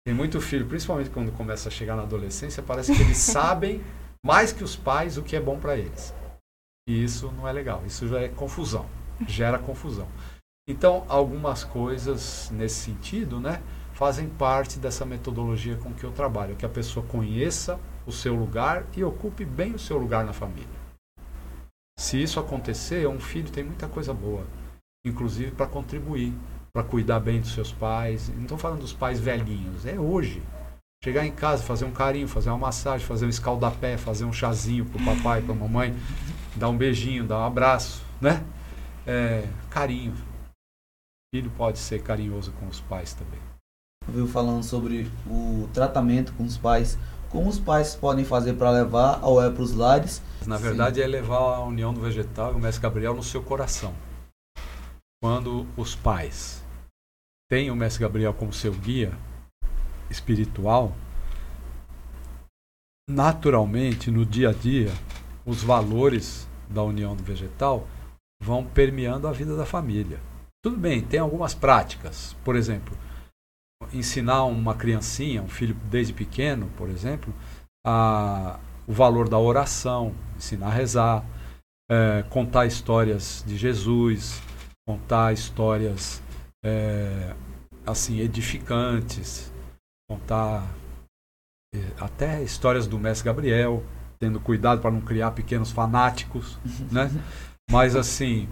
Tem 0.05 0.13
muito 0.13 0.41
filho, 0.41 0.67
principalmente 0.67 1.09
quando 1.09 1.31
começa 1.31 1.69
a 1.69 1.71
chegar 1.71 1.95
na 1.95 2.03
adolescência, 2.03 2.63
parece 2.63 2.93
que 2.93 3.01
eles 3.01 3.17
sabem 3.17 3.83
mais 4.25 4.51
que 4.51 4.63
os 4.63 4.75
pais 4.75 5.17
o 5.17 5.23
que 5.23 5.35
é 5.35 5.41
bom 5.41 5.59
para 5.59 5.77
eles. 5.77 6.13
E 6.87 7.03
isso 7.03 7.31
não 7.31 7.47
é 7.47 7.51
legal, 7.51 7.85
isso 7.85 8.07
já 8.07 8.21
é 8.21 8.29
confusão, 8.29 8.85
gera 9.27 9.59
confusão. 9.59 10.07
Então, 10.69 11.05
algumas 11.07 11.63
coisas 11.63 12.49
nesse 12.51 12.75
sentido, 12.75 13.39
né, 13.39 13.61
fazem 13.93 14.29
parte 14.29 14.79
dessa 14.79 15.05
metodologia 15.05 15.77
com 15.77 15.93
que 15.93 16.03
eu 16.03 16.11
trabalho, 16.11 16.55
que 16.55 16.65
a 16.65 16.69
pessoa 16.69 17.05
conheça 17.05 17.79
o 18.05 18.11
seu 18.11 18.35
lugar 18.35 18.85
e 18.95 19.03
ocupe 19.03 19.43
bem 19.43 19.73
o 19.73 19.79
seu 19.79 19.97
lugar 19.97 20.25
na 20.25 20.33
família. 20.33 20.76
Se 21.99 22.21
isso 22.21 22.39
acontecer, 22.39 23.07
um 23.07 23.19
filho 23.19 23.49
tem 23.49 23.63
muita 23.63 23.87
coisa 23.87 24.13
boa, 24.13 24.45
inclusive 25.05 25.51
para 25.51 25.65
contribuir, 25.65 26.31
para 26.71 26.83
cuidar 26.83 27.19
bem 27.19 27.41
dos 27.41 27.53
seus 27.53 27.71
pais. 27.71 28.29
Não 28.29 28.43
estou 28.43 28.57
falando 28.57 28.81
dos 28.81 28.93
pais 28.93 29.19
velhinhos, 29.19 29.85
é 29.85 29.99
hoje. 29.99 30.43
Chegar 31.03 31.25
em 31.25 31.31
casa, 31.31 31.63
fazer 31.63 31.85
um 31.85 31.91
carinho, 31.91 32.27
fazer 32.27 32.49
uma 32.49 32.57
massagem, 32.57 33.05
fazer 33.05 33.25
um 33.25 33.29
escaldapé, 33.29 33.97
fazer 33.97 34.25
um 34.25 34.33
chazinho 34.33 34.85
para 34.85 35.01
o 35.01 35.05
papai, 35.05 35.41
para 35.41 35.53
a 35.53 35.57
mamãe, 35.57 35.95
dar 36.55 36.69
um 36.69 36.77
beijinho, 36.77 37.25
dar 37.25 37.39
um 37.39 37.45
abraço, 37.45 38.03
né? 38.21 38.43
É, 39.05 39.47
carinho. 39.69 40.13
O 40.13 41.35
filho 41.35 41.51
pode 41.51 41.77
ser 41.79 42.01
carinhoso 42.01 42.51
com 42.53 42.67
os 42.67 42.79
pais 42.79 43.13
também. 43.13 43.39
Viu 44.07 44.27
falando 44.27 44.63
sobre 44.63 45.11
o 45.25 45.69
tratamento 45.73 46.33
com 46.33 46.43
os 46.43 46.57
pais. 46.57 46.97
Como 47.29 47.49
os 47.49 47.59
pais 47.59 47.93
podem 47.93 48.23
fazer 48.23 48.53
para 48.53 48.71
levar 48.71 49.19
ao 49.21 49.41
é 49.41 49.49
para 49.49 49.61
os 49.61 49.73
lares? 49.73 50.21
Na 50.45 50.57
verdade, 50.57 50.97
Sim. 50.97 51.01
é 51.01 51.07
levar 51.07 51.37
a 51.37 51.63
união 51.63 51.93
do 51.93 51.99
vegetal 51.99 52.53
e 52.53 52.55
o 52.55 52.59
mestre 52.59 52.81
Gabriel 52.81 53.13
no 53.13 53.23
seu 53.23 53.43
coração. 53.43 53.93
Quando 55.21 55.67
os 55.75 55.93
pais 55.93 56.63
têm 57.49 57.69
o 57.69 57.75
mestre 57.75 58.01
Gabriel 58.01 58.33
como 58.33 58.53
seu 58.53 58.71
guia 58.71 59.11
espiritual, 60.09 60.93
naturalmente, 63.09 64.09
no 64.09 64.25
dia 64.25 64.49
a 64.49 64.53
dia, 64.53 64.91
os 65.45 65.61
valores 65.61 66.47
da 66.69 66.83
união 66.83 67.15
do 67.15 67.23
vegetal 67.23 67.87
vão 68.41 68.63
permeando 68.63 69.27
a 69.27 69.31
vida 69.33 69.55
da 69.55 69.65
família. 69.65 70.19
Tudo 70.63 70.77
bem, 70.77 71.01
tem 71.01 71.19
algumas 71.19 71.53
práticas. 71.53 72.35
Por 72.43 72.55
exemplo, 72.55 72.95
ensinar 73.93 74.43
uma 74.45 74.75
criancinha, 74.75 75.41
um 75.41 75.47
filho 75.47 75.75
desde 75.89 76.13
pequeno, 76.13 76.69
por 76.77 76.89
exemplo, 76.89 77.33
a, 77.85 78.59
o 78.87 78.93
valor 78.93 79.29
da 79.29 79.37
oração, 79.37 80.13
ensinar 80.35 80.67
a 80.67 80.71
rezar, 80.71 81.25
é, 81.89 82.23
contar 82.29 82.65
histórias 82.65 83.43
de 83.47 83.57
Jesus, 83.57 84.41
contar 84.87 85.33
histórias 85.33 86.21
é, 86.63 87.35
assim 87.85 88.19
edificantes, 88.19 89.51
contar 90.09 90.67
é, 91.73 91.79
até 91.99 92.43
histórias 92.43 92.87
do 92.87 92.99
mestre 92.99 93.25
Gabriel, 93.25 93.83
tendo 94.19 94.39
cuidado 94.39 94.81
para 94.81 94.91
não 94.91 95.01
criar 95.01 95.31
pequenos 95.31 95.71
fanáticos, 95.71 96.57
né? 96.91 97.09
Mas 97.69 97.95
assim, 97.95 98.49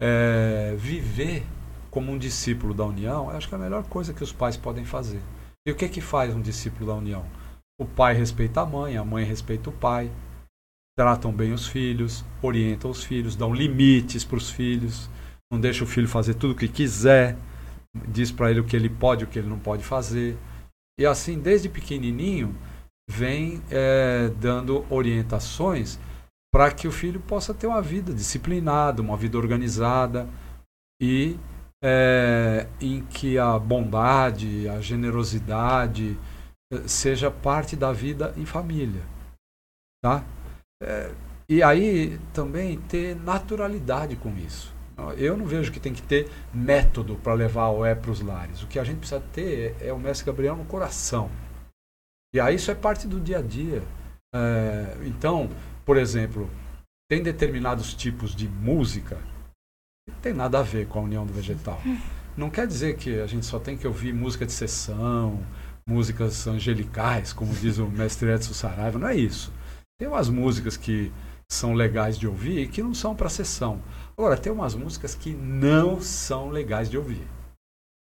é, 0.00 0.74
viver 0.76 1.44
como 1.90 2.12
um 2.12 2.18
discípulo 2.18 2.72
da 2.72 2.84
união, 2.84 3.30
acho 3.30 3.48
que 3.48 3.54
é 3.54 3.58
a 3.58 3.60
melhor 3.60 3.84
coisa 3.84 4.14
que 4.14 4.22
os 4.22 4.32
pais 4.32 4.56
podem 4.56 4.84
fazer. 4.84 5.20
E 5.66 5.72
o 5.72 5.76
que 5.76 5.88
que 5.88 6.00
faz 6.00 6.34
um 6.34 6.40
discípulo 6.40 6.86
da 6.86 6.94
união? 6.94 7.24
O 7.80 7.84
pai 7.84 8.14
respeita 8.14 8.60
a 8.60 8.66
mãe, 8.66 8.96
a 8.96 9.04
mãe 9.04 9.24
respeita 9.24 9.70
o 9.70 9.72
pai, 9.72 10.10
tratam 10.96 11.32
bem 11.32 11.52
os 11.52 11.66
filhos, 11.66 12.24
orientam 12.42 12.90
os 12.90 13.02
filhos, 13.02 13.36
dão 13.36 13.54
limites 13.54 14.24
para 14.24 14.36
os 14.36 14.50
filhos, 14.50 15.08
não 15.50 15.60
deixa 15.60 15.84
o 15.84 15.86
filho 15.86 16.08
fazer 16.08 16.34
tudo 16.34 16.52
o 16.52 16.56
que 16.56 16.68
quiser, 16.68 17.36
diz 18.08 18.30
para 18.30 18.50
ele 18.50 18.60
o 18.60 18.64
que 18.64 18.76
ele 18.76 18.88
pode 18.88 19.22
e 19.22 19.24
o 19.24 19.28
que 19.28 19.38
ele 19.38 19.48
não 19.48 19.58
pode 19.58 19.82
fazer. 19.82 20.36
E 20.98 21.06
assim, 21.06 21.38
desde 21.38 21.68
pequenininho, 21.68 22.54
vem 23.10 23.62
é, 23.70 24.28
dando 24.38 24.84
orientações 24.88 25.98
para 26.52 26.70
que 26.70 26.86
o 26.86 26.92
filho 26.92 27.20
possa 27.20 27.54
ter 27.54 27.66
uma 27.66 27.82
vida 27.82 28.12
disciplinada, 28.12 29.02
uma 29.02 29.16
vida 29.16 29.38
organizada 29.38 30.28
e 31.00 31.38
é, 31.82 32.66
em 32.80 33.02
que 33.04 33.38
a 33.38 33.58
bondade, 33.58 34.68
a 34.68 34.80
generosidade 34.80 36.18
é, 36.72 36.86
seja 36.86 37.30
parte 37.30 37.74
da 37.74 37.92
vida 37.92 38.34
em 38.36 38.44
família, 38.44 39.02
tá? 40.02 40.24
É, 40.82 41.12
e 41.48 41.62
aí 41.62 42.18
também 42.32 42.80
ter 42.82 43.16
naturalidade 43.16 44.16
com 44.16 44.36
isso. 44.36 44.72
Eu 45.16 45.36
não 45.36 45.46
vejo 45.46 45.72
que 45.72 45.80
tem 45.80 45.94
que 45.94 46.02
ter 46.02 46.30
método 46.52 47.16
para 47.16 47.32
levar 47.32 47.70
o 47.70 47.84
é 47.84 47.94
para 47.94 48.10
os 48.10 48.20
lares. 48.20 48.62
O 48.62 48.66
que 48.66 48.78
a 48.78 48.84
gente 48.84 48.98
precisa 48.98 49.20
ter 49.32 49.74
é, 49.80 49.88
é 49.88 49.92
o 49.92 49.98
mestre 49.98 50.26
Gabriel 50.26 50.56
no 50.56 50.64
coração. 50.66 51.30
E 52.34 52.38
aí 52.38 52.56
isso 52.56 52.70
é 52.70 52.74
parte 52.74 53.08
do 53.08 53.18
dia 53.18 53.38
a 53.38 53.42
dia. 53.42 53.82
É, 54.34 54.98
então, 55.06 55.48
por 55.84 55.96
exemplo, 55.96 56.48
tem 57.10 57.22
determinados 57.22 57.94
tipos 57.94 58.34
de 58.34 58.46
música 58.46 59.18
tem 60.22 60.32
nada 60.32 60.58
a 60.58 60.62
ver 60.62 60.86
com 60.86 60.98
a 60.98 61.02
união 61.02 61.26
do 61.26 61.32
vegetal. 61.32 61.80
Não 62.36 62.48
quer 62.48 62.66
dizer 62.66 62.96
que 62.96 63.20
a 63.20 63.26
gente 63.26 63.44
só 63.44 63.58
tem 63.58 63.76
que 63.76 63.86
ouvir 63.86 64.14
música 64.14 64.46
de 64.46 64.52
sessão, 64.52 65.40
músicas 65.86 66.46
angelicais, 66.46 67.32
como 67.32 67.52
diz 67.52 67.78
o 67.78 67.86
mestre 67.86 68.30
Edson 68.30 68.54
Saraiva, 68.54 68.98
não 68.98 69.08
é 69.08 69.16
isso. 69.16 69.52
Tem 69.98 70.08
umas 70.08 70.28
músicas 70.28 70.76
que 70.76 71.12
são 71.50 71.74
legais 71.74 72.16
de 72.16 72.26
ouvir 72.26 72.60
e 72.60 72.68
que 72.68 72.82
não 72.82 72.94
são 72.94 73.14
para 73.14 73.28
sessão. 73.28 73.82
Agora, 74.16 74.36
tem 74.36 74.52
umas 74.52 74.74
músicas 74.74 75.14
que 75.14 75.34
não 75.34 76.00
são 76.00 76.48
legais 76.48 76.88
de 76.88 76.96
ouvir. 76.96 77.26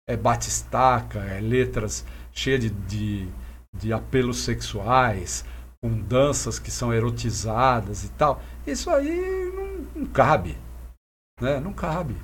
É 0.08 0.16
batistaca, 0.16 1.20
é 1.20 1.40
letras 1.40 2.04
cheias 2.32 2.61
de, 2.61 2.70
de, 2.70 3.28
de 3.74 3.92
apelos 3.92 4.38
sexuais, 4.38 5.44
com 5.80 5.96
danças 6.00 6.58
que 6.58 6.70
são 6.70 6.92
erotizadas 6.92 8.04
e 8.04 8.08
tal. 8.11 8.42
Isso 8.66 8.90
aí 8.90 9.52
não, 9.54 10.02
não 10.02 10.06
cabe. 10.06 10.56
Né? 11.40 11.61
Não 11.61 11.72
cabe. 11.72 12.16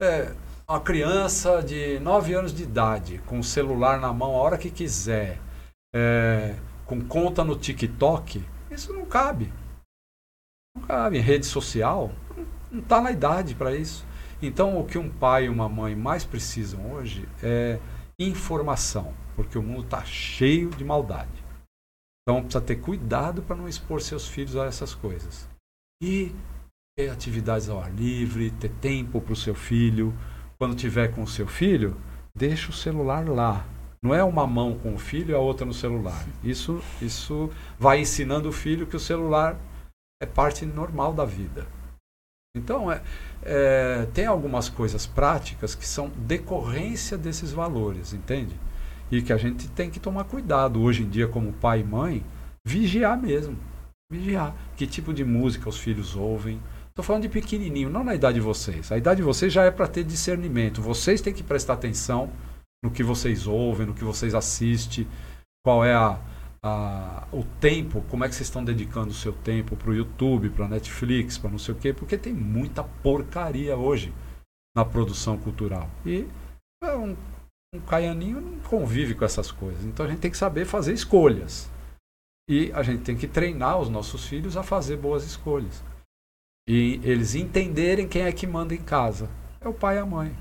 É, 0.00 0.34
uma 0.68 0.80
criança 0.80 1.62
de 1.62 1.98
9 2.00 2.34
anos 2.34 2.54
de 2.54 2.62
idade, 2.62 3.18
com 3.26 3.38
o 3.38 3.44
celular 3.44 4.00
na 4.00 4.12
mão 4.12 4.34
a 4.34 4.38
hora 4.38 4.58
que 4.58 4.70
quiser, 4.70 5.38
é, 5.94 6.56
com 6.86 7.00
conta 7.00 7.44
no 7.44 7.56
TikTok, 7.56 8.44
isso 8.70 8.92
não 8.92 9.04
cabe. 9.04 9.52
Não 10.74 10.82
cabe. 10.84 11.18
Rede 11.18 11.46
social, 11.46 12.10
não 12.70 12.80
está 12.80 13.00
na 13.00 13.10
idade 13.10 13.54
para 13.54 13.74
isso. 13.76 14.04
Então, 14.40 14.80
o 14.80 14.84
que 14.84 14.98
um 14.98 15.08
pai 15.08 15.44
e 15.44 15.48
uma 15.48 15.68
mãe 15.68 15.94
mais 15.94 16.24
precisam 16.24 16.92
hoje 16.92 17.28
é 17.42 17.78
informação, 18.18 19.14
porque 19.36 19.56
o 19.56 19.62
mundo 19.62 19.84
está 19.84 20.04
cheio 20.04 20.70
de 20.70 20.84
maldade. 20.84 21.44
Então, 22.22 22.42
precisa 22.42 22.60
ter 22.60 22.76
cuidado 22.76 23.42
para 23.42 23.56
não 23.56 23.68
expor 23.68 24.00
seus 24.00 24.26
filhos 24.26 24.56
a 24.56 24.64
essas 24.64 24.94
coisas. 24.94 25.48
E 26.02 26.34
ter 27.02 27.10
atividades 27.10 27.68
ao 27.68 27.80
ar 27.80 27.92
livre, 27.92 28.50
ter 28.52 28.70
tempo 28.80 29.20
para 29.20 29.32
o 29.32 29.36
seu 29.36 29.54
filho. 29.54 30.14
Quando 30.58 30.76
tiver 30.76 31.08
com 31.08 31.22
o 31.22 31.26
seu 31.26 31.46
filho, 31.46 31.96
deixa 32.34 32.70
o 32.70 32.74
celular 32.74 33.28
lá. 33.28 33.66
Não 34.04 34.14
é 34.14 34.22
uma 34.22 34.46
mão 34.46 34.78
com 34.78 34.94
o 34.94 34.98
filho 34.98 35.32
e 35.32 35.34
a 35.34 35.38
outra 35.38 35.66
no 35.66 35.74
celular. 35.74 36.24
Isso, 36.42 36.80
isso 37.00 37.50
vai 37.78 38.00
ensinando 38.00 38.48
o 38.48 38.52
filho 38.52 38.86
que 38.86 38.96
o 38.96 39.00
celular 39.00 39.56
é 40.20 40.26
parte 40.26 40.64
normal 40.64 41.12
da 41.12 41.24
vida. 41.24 41.66
Então, 42.56 42.92
é, 42.92 43.02
é, 43.42 44.06
tem 44.12 44.26
algumas 44.26 44.68
coisas 44.68 45.06
práticas 45.06 45.74
que 45.74 45.86
são 45.86 46.10
decorrência 46.10 47.16
desses 47.16 47.50
valores, 47.50 48.12
entende? 48.12 48.54
E 49.10 49.22
que 49.22 49.32
a 49.32 49.36
gente 49.36 49.68
tem 49.68 49.90
que 49.90 49.98
tomar 49.98 50.24
cuidado 50.24 50.80
hoje 50.80 51.02
em 51.02 51.08
dia, 51.08 51.26
como 51.26 51.52
pai 51.52 51.80
e 51.80 51.84
mãe, 51.84 52.24
vigiar 52.64 53.20
mesmo. 53.20 53.56
Vigiar. 54.12 54.54
Que 54.76 54.86
tipo 54.86 55.14
de 55.14 55.24
música 55.24 55.68
os 55.68 55.78
filhos 55.78 56.14
ouvem, 56.14 56.60
Estou 56.92 57.02
falando 57.02 57.22
de 57.22 57.30
pequenininho, 57.30 57.88
não 57.88 58.04
na 58.04 58.14
idade 58.14 58.34
de 58.34 58.42
vocês. 58.42 58.92
A 58.92 58.98
idade 58.98 59.16
de 59.16 59.22
vocês 59.22 59.50
já 59.50 59.64
é 59.64 59.70
para 59.70 59.88
ter 59.88 60.04
discernimento. 60.04 60.82
Vocês 60.82 61.22
têm 61.22 61.32
que 61.32 61.42
prestar 61.42 61.72
atenção 61.72 62.30
no 62.84 62.90
que 62.90 63.02
vocês 63.02 63.46
ouvem, 63.46 63.86
no 63.86 63.94
que 63.94 64.04
vocês 64.04 64.34
assistem, 64.34 65.08
qual 65.64 65.82
é 65.82 65.94
a, 65.94 66.20
a, 66.62 67.26
o 67.32 67.44
tempo, 67.58 68.04
como 68.10 68.24
é 68.24 68.28
que 68.28 68.34
vocês 68.34 68.46
estão 68.46 68.62
dedicando 68.62 69.08
o 69.08 69.14
seu 69.14 69.32
tempo 69.32 69.74
para 69.74 69.88
o 69.88 69.94
YouTube, 69.94 70.50
para 70.50 70.68
Netflix, 70.68 71.38
para 71.38 71.48
não 71.48 71.58
sei 71.58 71.74
o 71.74 71.78
quê, 71.78 71.94
porque 71.94 72.18
tem 72.18 72.34
muita 72.34 72.84
porcaria 72.84 73.74
hoje 73.74 74.12
na 74.76 74.84
produção 74.84 75.38
cultural. 75.38 75.88
E 76.04 76.28
é 76.84 76.94
um, 76.94 77.16
um 77.74 77.80
caianinho 77.80 78.38
não 78.38 78.58
convive 78.58 79.14
com 79.14 79.24
essas 79.24 79.50
coisas. 79.50 79.82
Então 79.86 80.04
a 80.04 80.08
gente 80.10 80.20
tem 80.20 80.30
que 80.30 80.36
saber 80.36 80.66
fazer 80.66 80.92
escolhas. 80.92 81.70
E 82.50 82.70
a 82.72 82.82
gente 82.82 83.02
tem 83.02 83.16
que 83.16 83.26
treinar 83.26 83.78
os 83.80 83.88
nossos 83.88 84.26
filhos 84.26 84.58
a 84.58 84.62
fazer 84.62 84.98
boas 84.98 85.24
escolhas. 85.24 85.82
E 86.66 87.00
eles 87.02 87.34
entenderem 87.34 88.06
quem 88.06 88.22
é 88.22 88.32
que 88.32 88.46
manda 88.46 88.74
em 88.74 88.82
casa. 88.82 89.28
É 89.60 89.68
o 89.68 89.74
pai 89.74 89.96
e 89.96 89.98
a 89.98 90.06
mãe. 90.06 90.36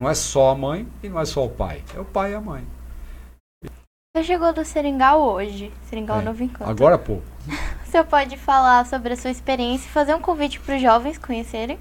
Não 0.00 0.10
é 0.10 0.14
só 0.14 0.50
a 0.50 0.54
mãe 0.54 0.86
e 1.02 1.08
não 1.08 1.20
é 1.20 1.24
só 1.24 1.44
o 1.44 1.50
pai. 1.50 1.82
É 1.94 2.00
o 2.00 2.04
pai 2.04 2.32
e 2.32 2.34
a 2.34 2.40
mãe. 2.40 2.66
Você 4.16 4.24
chegou 4.24 4.52
do 4.52 4.64
Seringal 4.64 5.20
hoje. 5.20 5.72
Seringal 5.84 6.20
é, 6.20 6.24
Novo 6.24 6.42
Encanto. 6.42 6.70
Agora 6.70 6.96
há 6.96 6.98
pouco. 6.98 7.24
Você 7.84 8.02
pode 8.02 8.36
falar 8.36 8.84
sobre 8.86 9.12
a 9.12 9.16
sua 9.16 9.30
experiência 9.30 9.86
e 9.86 9.90
fazer 9.90 10.14
um 10.14 10.20
convite 10.20 10.58
para 10.58 10.76
os 10.76 10.82
jovens 10.82 11.18
conhecerem? 11.18 11.78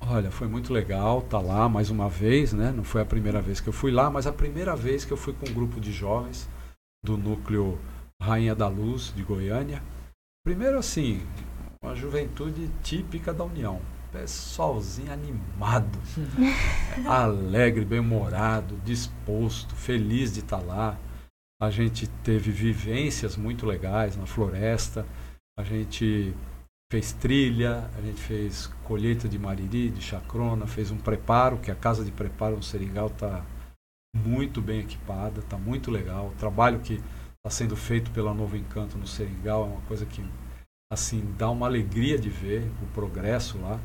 Olha, 0.00 0.30
foi 0.30 0.48
muito 0.48 0.72
legal 0.72 1.18
estar 1.18 1.38
tá 1.38 1.44
lá 1.44 1.68
mais 1.68 1.90
uma 1.90 2.08
vez, 2.08 2.52
né? 2.52 2.72
Não 2.72 2.82
foi 2.82 3.02
a 3.02 3.04
primeira 3.04 3.42
vez 3.42 3.60
que 3.60 3.68
eu 3.68 3.72
fui 3.72 3.90
lá, 3.90 4.08
mas 4.08 4.26
a 4.26 4.32
primeira 4.32 4.74
vez 4.74 5.04
que 5.04 5.12
eu 5.12 5.16
fui 5.16 5.34
com 5.34 5.48
um 5.48 5.52
grupo 5.52 5.80
de 5.80 5.92
jovens 5.92 6.48
do 7.04 7.16
núcleo 7.16 7.78
Rainha 8.20 8.54
da 8.54 8.68
Luz 8.68 9.12
de 9.14 9.22
Goiânia. 9.22 9.82
Primeiro 10.44 10.78
assim, 10.78 11.20
uma 11.82 11.94
juventude 11.94 12.70
típica 12.82 13.32
da 13.32 13.44
União. 13.44 13.80
Pessoalzinho 14.12 15.12
animado, 15.12 15.98
alegre, 17.06 17.84
bem-humorado, 17.84 18.80
disposto, 18.84 19.74
feliz 19.76 20.32
de 20.32 20.40
estar 20.40 20.60
lá. 20.60 20.98
A 21.60 21.70
gente 21.70 22.06
teve 22.22 22.50
vivências 22.50 23.36
muito 23.36 23.66
legais 23.66 24.16
na 24.16 24.24
floresta. 24.24 25.04
A 25.58 25.62
gente 25.62 26.34
fez 26.90 27.12
trilha, 27.12 27.90
a 27.98 28.00
gente 28.00 28.20
fez 28.20 28.68
colheita 28.84 29.28
de 29.28 29.38
mariri, 29.38 29.90
de 29.90 30.00
chacrona, 30.00 30.66
fez 30.66 30.90
um 30.90 30.96
preparo, 30.96 31.58
que 31.58 31.70
a 31.70 31.74
casa 31.74 32.02
de 32.02 32.10
preparo 32.10 32.56
no 32.56 32.62
Seringal 32.62 33.08
está 33.08 33.44
muito 34.16 34.62
bem 34.62 34.80
equipada, 34.80 35.40
está 35.40 35.58
muito 35.58 35.90
legal. 35.90 36.28
O 36.28 36.38
trabalho 36.38 36.80
que 36.80 36.94
está 36.94 37.50
sendo 37.50 37.76
feito 37.76 38.10
pela 38.12 38.32
Novo 38.32 38.56
Encanto 38.56 38.96
no 38.96 39.06
Seringal 39.06 39.64
é 39.64 39.66
uma 39.66 39.80
coisa 39.82 40.06
que 40.06 40.24
assim 40.90 41.34
dá 41.36 41.50
uma 41.50 41.66
alegria 41.66 42.18
de 42.18 42.30
ver 42.30 42.62
o 42.82 42.86
progresso 42.94 43.58
lá 43.58 43.78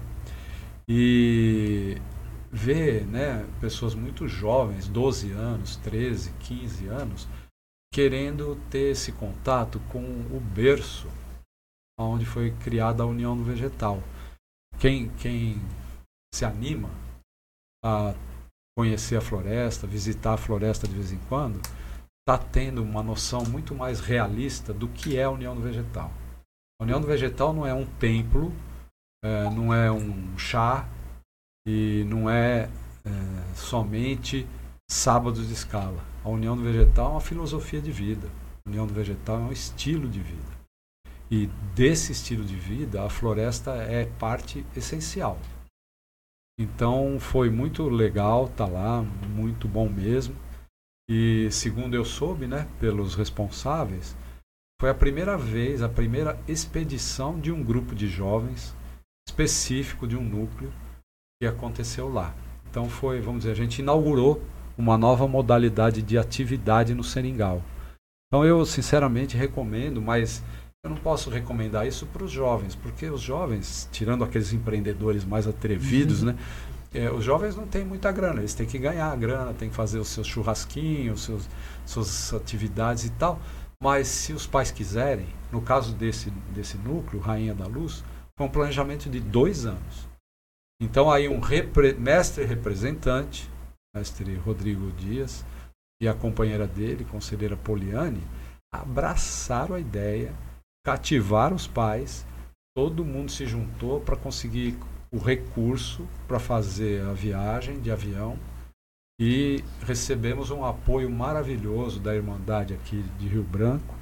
e 0.88 1.98
ver 2.52 3.06
né, 3.06 3.46
pessoas 3.60 3.96
muito 3.96 4.28
jovens, 4.28 4.88
12 4.88 5.32
anos, 5.32 5.76
13, 5.78 6.32
15 6.40 6.88
anos, 6.88 7.28
querendo 7.92 8.56
ter 8.70 8.92
esse 8.92 9.12
contato 9.12 9.80
com 9.92 10.00
o 10.00 10.40
berço 10.40 11.08
onde 12.00 12.26
foi 12.26 12.52
criada 12.52 13.04
a 13.04 13.08
União 13.08 13.36
do 13.36 13.44
Vegetal. 13.44 14.02
Quem, 14.80 15.10
quem 15.18 15.62
se 16.34 16.46
anima 16.46 16.90
a 17.84 18.14
conhecer 18.78 19.16
a 19.16 19.22
floresta, 19.22 19.86
visitar 19.86 20.34
a 20.34 20.38
floresta 20.38 20.88
de 20.88 20.96
vez 20.96 21.12
em 21.12 21.20
quando, 21.30 21.60
está 22.22 22.38
tendo 22.38 22.82
uma 22.82 23.04
noção 23.04 23.44
muito 23.46 23.76
mais 23.76 24.00
realista 24.00 24.74
do 24.74 24.88
que 24.88 25.18
é 25.18 25.24
a 25.24 25.30
União 25.30 25.56
do 25.56 25.62
Vegetal. 25.62 26.12
A 26.84 26.86
União 26.86 27.00
do 27.00 27.08
Vegetal 27.08 27.54
não 27.54 27.66
é 27.66 27.74
um 27.74 27.86
templo, 27.86 28.52
é, 29.24 29.50
não 29.52 29.74
é 29.74 29.90
um 29.90 30.38
chá 30.38 30.86
e 31.66 32.04
não 32.10 32.30
é, 32.30 32.70
é 33.06 33.56
somente 33.56 34.46
sábados 34.92 35.48
de 35.48 35.54
escala. 35.54 36.04
A 36.26 36.28
União 36.28 36.58
do 36.58 36.62
Vegetal 36.62 37.06
é 37.06 37.12
uma 37.12 37.22
filosofia 37.22 37.82
de 37.82 37.90
vida. 37.90 38.28
A 38.66 38.70
União 38.70 38.86
do 38.86 38.94
Vegetal 38.94 39.38
é 39.38 39.44
um 39.44 39.52
estilo 39.54 40.10
de 40.10 40.20
vida. 40.20 40.52
E 41.32 41.48
desse 41.74 42.12
estilo 42.12 42.44
de 42.44 42.58
vida, 42.58 43.02
a 43.02 43.10
floresta 43.10 43.76
é 43.76 44.06
parte 44.20 44.66
essencial. 44.76 45.40
Então 46.60 47.18
foi 47.18 47.50
muito 47.50 47.88
legal 47.88 48.48
estar 48.48 48.68
tá 48.68 48.70
lá, 48.70 49.02
muito 49.02 49.70
bom 49.70 49.88
mesmo. 49.88 50.36
E 51.10 51.50
segundo 51.50 51.96
eu 51.96 52.04
soube, 52.04 52.46
né, 52.46 52.68
pelos 52.78 53.16
responsáveis, 53.16 54.18
foi 54.84 54.90
a 54.90 54.94
primeira 54.94 55.38
vez, 55.38 55.82
a 55.82 55.88
primeira 55.88 56.38
expedição 56.46 57.40
de 57.40 57.54
um 57.54 57.64
grupo 57.64 57.96
de 57.96 58.10
jovens 58.10 58.76
específico 59.26 60.06
de 60.06 60.18
um 60.18 60.22
núcleo 60.22 60.74
que 61.42 61.48
aconteceu 61.48 62.12
lá. 62.12 62.36
Então 62.70 62.90
foi, 62.90 63.22
vamos 63.22 63.44
dizer, 63.44 63.54
a 63.54 63.56
gente 63.56 63.80
inaugurou 63.80 64.44
uma 64.78 64.98
nova 64.98 65.26
modalidade 65.26 66.02
de 66.02 66.18
atividade 66.18 66.94
no 66.94 67.02
Seringal. 67.02 67.62
Então 68.28 68.44
eu 68.44 68.66
sinceramente 68.66 69.38
recomendo, 69.38 70.02
mas 70.02 70.44
eu 70.84 70.90
não 70.90 70.98
posso 70.98 71.30
recomendar 71.30 71.88
isso 71.88 72.06
para 72.08 72.26
os 72.26 72.32
jovens, 72.32 72.76
porque 72.76 73.06
os 73.10 73.22
jovens, 73.22 73.88
tirando 73.90 74.22
aqueles 74.22 74.52
empreendedores 74.52 75.24
mais 75.24 75.48
atrevidos, 75.48 76.24
uhum. 76.24 76.34
né? 76.34 76.38
É, 76.94 77.10
os 77.10 77.24
jovens 77.24 77.56
não 77.56 77.66
têm 77.66 77.86
muita 77.86 78.12
grana, 78.12 78.42
eles 78.42 78.54
têm 78.54 78.68
que 78.68 78.78
ganhar 78.78 79.12
a 79.12 79.16
grana, 79.16 79.54
têm 79.54 79.70
que 79.70 79.76
fazer 79.76 79.98
os 79.98 80.10
seus 80.10 80.28
churrasquinhos, 80.28 81.24
seus, 81.24 81.50
suas 81.86 82.34
atividades 82.34 83.06
e 83.06 83.12
tal. 83.12 83.40
Mas 83.84 84.08
se 84.08 84.32
os 84.32 84.48
pais 84.48 84.72
quiserem, 84.72 85.28
no 85.52 85.62
caso 85.62 85.94
desse, 85.94 86.32
desse 86.56 86.78
núcleo, 86.78 87.22
Rainha 87.22 87.54
da 87.54 87.68
Luz, 87.68 88.02
foi 88.38 88.48
um 88.48 88.50
planejamento 88.50 89.10
de 89.10 89.20
dois 89.20 89.66
anos. 89.66 90.08
Então 90.82 91.12
aí 91.12 91.28
um 91.28 91.42
repre, 91.42 91.94
mestre 91.94 92.46
representante, 92.46 93.50
mestre 93.94 94.36
Rodrigo 94.36 94.90
Dias, 94.94 95.44
e 96.02 96.08
a 96.08 96.14
companheira 96.14 96.66
dele, 96.66 97.04
conselheira 97.04 97.58
Poliane, 97.58 98.24
abraçaram 98.74 99.76
a 99.76 99.82
ideia 99.82 100.34
cativar 100.86 101.54
os 101.54 101.68
pais. 101.68 102.26
Todo 102.74 103.04
mundo 103.04 103.34
se 103.34 103.46
juntou 103.46 104.00
para 104.00 104.16
conseguir 104.16 104.80
o 105.12 105.18
recurso 105.18 106.08
para 106.26 106.40
fazer 106.40 107.04
a 107.04 107.12
viagem 107.12 107.82
de 107.82 107.92
avião 107.92 108.40
e 109.20 109.64
recebemos 109.82 110.50
um 110.52 110.66
apoio 110.66 111.10
maravilhoso 111.10 112.00
da 112.00 112.16
Irmandade 112.16 112.74
aqui 112.74 113.02
de 113.20 113.28
Rio 113.28 113.44
Branco 113.44 113.96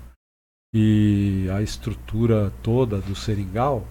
e 0.73 1.47
a 1.51 1.61
estrutura 1.61 2.51
toda 2.63 2.99
do 3.01 3.15
Seringal 3.15 3.85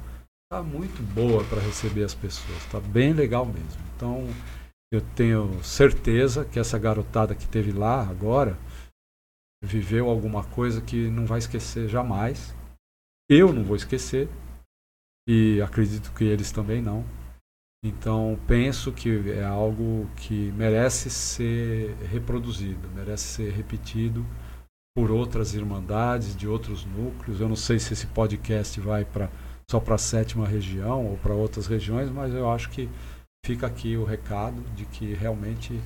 está 0.44 0.62
muito 0.62 1.02
boa 1.14 1.44
para 1.44 1.61
receber 1.61 2.04
as 2.04 2.14
pessoas, 2.14 2.59
está 2.59 2.80
bem 2.80 3.12
legal 3.12 3.44
mesmo. 3.44 3.80
Então 3.94 4.26
eu 4.92 5.00
tenho 5.14 5.62
certeza 5.62 6.44
que 6.44 6.59
essa 6.59 6.78
garotada 6.78 7.35
que 7.35 7.46
teve 7.46 7.72
lá 7.72 8.09
agora 8.09 8.59
viveu 9.62 10.09
alguma 10.09 10.42
coisa 10.42 10.80
que 10.80 11.09
não 11.11 11.26
vai 11.26 11.38
esquecer 11.38 11.88
jamais 11.88 12.54
eu 13.30 13.52
não 13.52 13.62
vou 13.62 13.76
esquecer 13.76 14.28
e 15.28 15.62
acredito 15.62 16.12
que 16.12 16.24
eles 16.24 16.50
também 16.50 16.83
não. 16.83 17.04
Então 17.83 18.38
penso 18.47 18.93
que 18.93 19.31
é 19.31 19.43
algo 19.43 20.07
que 20.16 20.53
merece 20.53 21.09
ser 21.09 21.95
reproduzido, 22.11 22.88
merece 22.90 23.25
ser 23.25 23.53
repetido 23.53 24.27
por 24.95 25.11
outras 25.11 25.55
irmandades 25.55 26.37
de 26.37 26.47
outros 26.47 26.85
núcleos. 26.85 27.40
Eu 27.40 27.49
não 27.49 27.57
sei 27.57 27.79
se 27.79 27.95
esse 27.95 28.07
podcast 28.09 28.79
vai 28.81 29.05
para 29.05 29.31
só 29.71 29.81
para 29.81 29.95
a 29.95 29.99
sétima 29.99 30.47
região 30.47 31.07
ou 31.07 31.16
para 31.19 31.33
outras 31.33 31.66
regiões, 31.66 32.11
mas 32.11 32.35
eu 32.35 32.51
acho 32.51 32.69
que 32.71 32.88
fica 33.47 33.66
aqui 33.66 33.97
o 33.97 34.05
recado 34.05 34.61
de 34.75 34.85
que 34.85 35.14
realmente 35.14 35.81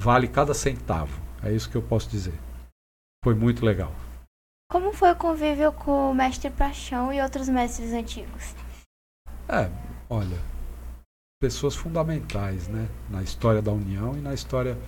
vale 0.00 0.28
cada 0.28 0.54
centavo. 0.54 1.20
É 1.42 1.50
isso 1.50 1.68
que 1.68 1.76
eu 1.76 1.82
posso 1.82 2.08
dizer. 2.08 2.38
Foi 3.24 3.34
muito 3.34 3.64
legal. 3.64 3.92
Como 4.70 4.92
foi 4.92 5.12
o 5.12 5.16
convívio 5.16 5.72
com 5.72 6.10
o 6.10 6.14
mestre 6.14 6.50
Paixão 6.50 7.12
e 7.12 7.20
outros 7.20 7.48
mestres 7.48 7.92
antigos? 7.92 8.54
É, 9.48 9.70
olha, 10.08 10.38
pessoas 11.42 11.74
fundamentais, 11.74 12.68
né, 12.68 12.88
na 13.10 13.20
história 13.20 13.60
da 13.60 13.72
União 13.72 14.16
e 14.16 14.20
na 14.20 14.32
história 14.32 14.78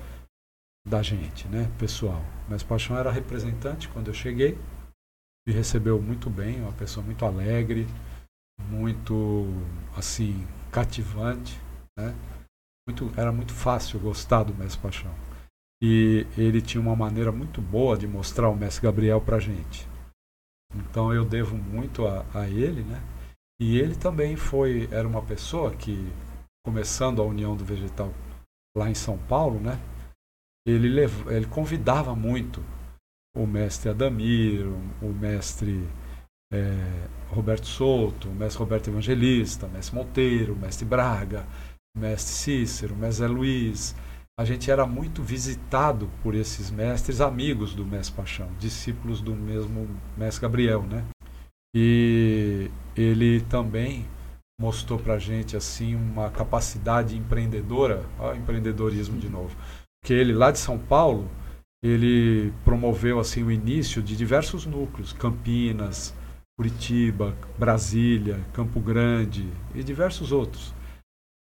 da 0.87 1.03
gente, 1.03 1.49
né, 1.49 1.69
pessoal. 1.81 2.23
Mestre 2.49 2.69
Paixão 2.69 2.97
era 2.97 3.11
representante 3.11 3.89
quando 3.89 4.07
eu 4.07 4.15
cheguei, 4.15 4.57
me 5.45 5.53
recebeu 5.53 6.01
muito 6.01 6.31
bem, 6.31 6.61
uma 6.61 6.73
pessoa 6.73 7.05
muito 7.05 7.25
alegre, 7.25 7.89
muito 8.69 9.47
assim 9.97 10.47
cativante, 10.71 11.61
né? 11.99 12.15
Muito, 12.87 13.11
era 13.19 13.33
muito 13.33 13.53
fácil 13.53 13.99
gostar 13.99 14.45
do 14.45 14.55
mestre 14.55 14.81
Paixão 14.81 15.13
e 15.83 16.25
ele 16.39 16.63
tinha 16.63 16.81
uma 16.81 16.95
maneira 16.95 17.33
muito 17.33 17.61
boa 17.61 17.97
de 17.97 18.07
mostrar 18.07 18.49
o 18.49 18.57
mestre 18.57 18.85
Gabriel 18.85 19.21
para 19.21 19.41
gente. 19.41 19.89
Então 20.73 21.13
eu 21.13 21.25
devo 21.25 21.57
muito 21.57 22.07
a, 22.07 22.25
a, 22.33 22.49
ele, 22.49 22.85
né? 22.85 23.03
E 23.61 23.77
ele 23.79 23.97
também 23.97 24.37
foi 24.37 24.89
era 24.93 25.09
uma 25.09 25.23
pessoa 25.23 25.75
que 25.75 26.13
começando 26.65 27.21
a 27.21 27.25
União 27.25 27.55
do 27.55 27.65
Vegetal 27.65 28.13
lá 28.77 28.91
em 28.91 28.95
São 28.95 29.19
Paulo, 29.19 29.61
né? 29.61 29.79
Ele 30.67 30.89
levou, 30.89 31.31
ele 31.31 31.47
convidava 31.47 32.15
muito 32.17 32.65
o 33.37 33.47
mestre 33.47 33.91
Adamir, 33.91 34.67
o, 35.03 35.13
mestre 35.13 35.87
é, 36.53 37.09
Roberto 37.29 37.67
Souto, 37.67 38.29
o 38.29 38.35
mestre 38.35 38.59
Roberto 38.59 38.89
Evangelista, 38.89 39.67
o 39.67 39.71
mestre 39.71 39.95
Monteiro, 39.95 40.55
o 40.55 40.57
mestre 40.57 40.85
Braga, 40.85 41.47
o 41.95 42.01
mestre 42.01 42.33
Cícero, 42.33 42.95
o 42.95 42.97
mestre 42.97 43.27
Luiz, 43.27 43.95
a 44.39 44.45
gente 44.45 44.71
era 44.71 44.85
muito 44.85 45.23
visitado 45.23 46.11
por 46.23 46.35
esses 46.35 46.71
mestres 46.71 47.21
amigos 47.21 47.75
do 47.75 47.85
mestre 47.85 48.17
Paixão, 48.17 48.51
discípulos 48.59 49.21
do 49.21 49.35
mesmo 49.35 49.89
mestre 50.17 50.43
Gabriel, 50.43 50.83
né? 50.83 51.05
E 51.77 52.71
ele 52.97 53.43
também 53.43 54.07
mostrou 54.61 54.99
para 54.99 55.19
gente 55.19 55.57
assim 55.57 55.95
uma 55.95 56.31
capacidade 56.31 57.17
empreendedora, 57.17 58.05
ó, 58.19 58.35
empreendedorismo 58.35 59.19
de 59.19 59.29
novo, 59.29 59.57
que 60.05 60.13
ele 60.13 60.33
lá 60.33 60.51
de 60.51 60.59
São 60.59 60.79
Paulo 60.79 61.29
ele 61.83 62.51
promoveu 62.65 63.21
assim 63.21 63.43
o 63.43 63.51
início 63.51 64.03
de 64.03 64.17
diversos 64.17 64.65
núcleos, 64.65 65.13
Campinas, 65.13 66.15
Curitiba, 66.57 67.37
Brasília, 67.59 68.41
Campo 68.55 68.81
Grande 68.81 69.47
e 69.75 69.83
diversos 69.83 70.33
outros. 70.33 70.73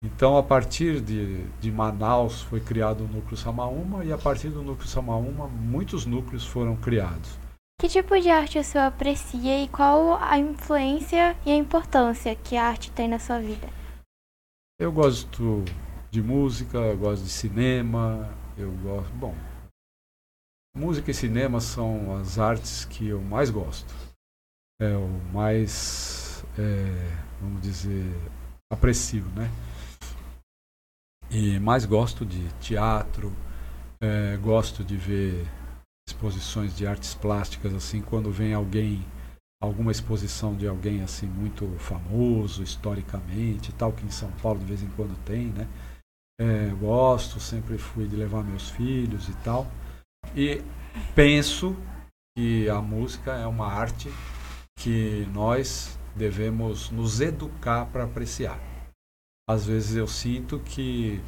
Então, 0.04 0.36
a 0.36 0.42
partir 0.42 1.00
de, 1.00 1.44
de 1.60 1.70
Manaus 1.70 2.42
foi 2.42 2.58
criado 2.58 3.04
o 3.04 3.08
núcleo 3.08 3.36
Samaúma 3.36 4.04
e 4.04 4.12
a 4.12 4.18
partir 4.18 4.48
do 4.48 4.62
núcleo 4.62 4.88
Samaúma 4.88 5.46
muitos 5.46 6.06
núcleos 6.06 6.44
foram 6.44 6.74
criados. 6.74 7.38
Que 7.82 7.88
tipo 7.88 8.16
de 8.20 8.30
arte 8.30 8.60
o 8.60 8.62
senhor 8.62 8.84
aprecia 8.84 9.60
e 9.60 9.66
qual 9.66 10.16
a 10.22 10.38
influência 10.38 11.36
e 11.44 11.50
a 11.50 11.56
importância 11.56 12.32
que 12.36 12.56
a 12.56 12.64
arte 12.64 12.92
tem 12.92 13.08
na 13.08 13.18
sua 13.18 13.40
vida? 13.40 13.68
Eu 14.78 14.92
gosto 14.92 15.64
de 16.08 16.22
música, 16.22 16.78
eu 16.78 16.96
gosto 16.96 17.24
de 17.24 17.28
cinema, 17.28 18.32
eu 18.56 18.70
gosto. 18.70 19.12
Bom, 19.14 19.34
música 20.72 21.10
e 21.10 21.14
cinema 21.14 21.58
são 21.58 22.14
as 22.18 22.38
artes 22.38 22.84
que 22.84 23.08
eu 23.08 23.20
mais 23.20 23.50
gosto. 23.50 23.92
É 24.80 24.96
o 24.96 25.08
mais, 25.32 26.44
é, 26.56 27.40
vamos 27.40 27.62
dizer, 27.62 28.14
aprecio, 28.72 29.24
né? 29.34 29.50
E 31.28 31.58
mais 31.58 31.84
gosto 31.84 32.24
de 32.24 32.48
teatro, 32.60 33.32
é, 34.00 34.36
gosto 34.36 34.84
de 34.84 34.96
ver 34.96 35.61
exposições 36.06 36.76
de 36.76 36.86
artes 36.86 37.14
plásticas, 37.14 37.74
assim, 37.74 38.00
quando 38.00 38.30
vem 38.30 38.54
alguém, 38.54 39.04
alguma 39.62 39.92
exposição 39.92 40.54
de 40.54 40.66
alguém 40.66 41.02
assim 41.02 41.26
muito 41.26 41.66
famoso 41.78 42.62
historicamente, 42.62 43.72
tal, 43.72 43.92
que 43.92 44.04
em 44.04 44.10
São 44.10 44.30
Paulo 44.42 44.60
de 44.60 44.66
vez 44.66 44.82
em 44.82 44.88
quando 44.90 45.16
tem, 45.24 45.46
né? 45.46 45.68
É, 46.40 46.68
gosto, 46.70 47.38
sempre 47.38 47.78
fui 47.78 48.06
de 48.06 48.16
levar 48.16 48.42
meus 48.42 48.70
filhos 48.70 49.28
e 49.28 49.34
tal. 49.44 49.66
E 50.34 50.62
penso 51.14 51.76
que 52.36 52.68
a 52.68 52.80
música 52.80 53.32
é 53.34 53.46
uma 53.46 53.66
arte 53.66 54.10
que 54.76 55.26
nós 55.32 55.98
devemos 56.16 56.90
nos 56.90 57.20
educar 57.20 57.86
para 57.86 58.04
apreciar 58.04 58.72
às 59.48 59.66
vezes 59.66 59.96
eu 59.96 60.06
sinto 60.06 60.58
que 60.60 61.20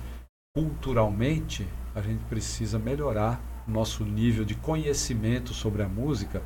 culturalmente 0.56 1.66
a 1.94 2.00
gente 2.00 2.24
precisa 2.24 2.78
melhorar 2.78 3.42
nosso 3.66 4.04
nível 4.04 4.44
de 4.44 4.54
conhecimento 4.54 5.52
sobre 5.52 5.82
a 5.82 5.88
música 5.88 6.42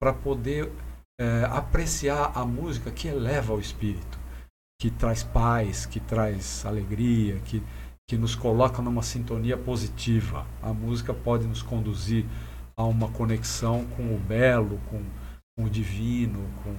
para 0.00 0.12
poder 0.12 0.70
é, 1.20 1.44
apreciar 1.50 2.32
a 2.34 2.44
música 2.44 2.90
que 2.90 3.08
eleva 3.08 3.52
o 3.52 3.60
espírito, 3.60 4.18
que 4.80 4.90
traz 4.90 5.22
paz, 5.22 5.84
que 5.84 6.00
traz 6.00 6.64
alegria, 6.64 7.38
que, 7.40 7.62
que 8.08 8.16
nos 8.16 8.34
coloca 8.34 8.80
numa 8.80 9.02
sintonia 9.02 9.56
positiva. 9.56 10.46
A 10.62 10.72
música 10.72 11.12
pode 11.12 11.46
nos 11.46 11.62
conduzir 11.62 12.24
a 12.76 12.84
uma 12.84 13.10
conexão 13.12 13.84
com 13.96 14.14
o 14.14 14.18
belo, 14.18 14.80
com, 14.88 15.02
com 15.56 15.64
o 15.64 15.70
divino, 15.70 16.48
com 16.64 16.74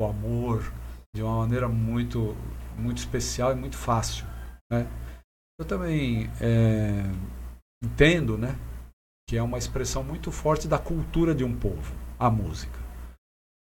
o 0.00 0.08
amor, 0.08 0.72
de 1.14 1.22
uma 1.22 1.38
maneira 1.38 1.68
muito 1.68 2.36
muito 2.76 2.98
especial 2.98 3.52
e 3.52 3.54
muito 3.54 3.76
fácil. 3.76 4.26
Né? 4.70 4.86
Eu 5.58 5.64
também 5.64 6.30
é, 6.40 7.04
entendo 7.82 8.36
né, 8.36 8.58
que 9.28 9.36
é 9.36 9.42
uma 9.42 9.58
expressão 9.58 10.02
muito 10.02 10.30
forte 10.30 10.68
da 10.68 10.78
cultura 10.78 11.34
de 11.34 11.44
um 11.44 11.54
povo, 11.54 11.94
a 12.18 12.30
música. 12.30 12.78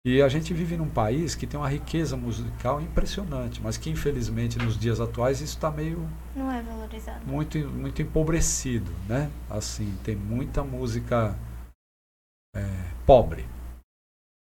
E 0.06 0.22
a 0.22 0.28
gente 0.28 0.54
vive 0.54 0.76
num 0.76 0.88
país 0.88 1.34
que 1.34 1.46
tem 1.48 1.58
uma 1.58 1.68
riqueza 1.68 2.16
musical 2.16 2.80
impressionante, 2.80 3.60
mas 3.60 3.76
que 3.76 3.90
infelizmente 3.90 4.56
nos 4.56 4.78
dias 4.78 5.00
atuais 5.00 5.40
isso 5.40 5.56
está 5.56 5.68
meio 5.68 6.08
não 6.34 6.50
é 6.50 6.62
valorizado, 6.62 7.26
muito 7.26 7.58
muito 7.58 8.00
empobrecido, 8.00 8.92
né? 9.08 9.28
Assim 9.50 9.98
tem 10.04 10.14
muita 10.14 10.62
música 10.62 11.36
é, 12.54 12.62
pobre 13.04 13.44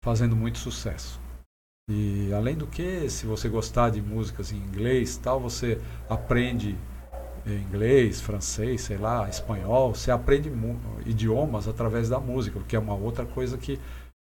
fazendo 0.04 0.36
muito 0.36 0.60
sucesso. 0.60 1.20
E 1.90 2.32
além 2.34 2.56
do 2.56 2.68
que, 2.68 3.10
se 3.10 3.26
você 3.26 3.48
gostar 3.48 3.90
de 3.90 4.02
músicas 4.02 4.52
em 4.52 4.58
inglês, 4.58 5.18
tal, 5.18 5.40
você 5.40 5.82
aprende 6.10 6.78
inglês, 7.54 8.22
francês, 8.22 8.82
sei 8.82 8.98
lá, 8.98 9.28
espanhol, 9.30 9.94
você 9.94 10.12
aprende 10.12 10.52
idiomas 11.06 11.68
através 11.68 12.10
da 12.10 12.20
música, 12.20 12.60
que 12.68 12.76
é 12.76 12.80
uma 12.80 12.96
outra 12.96 13.26
coisa 13.26 13.58
que 13.58 13.80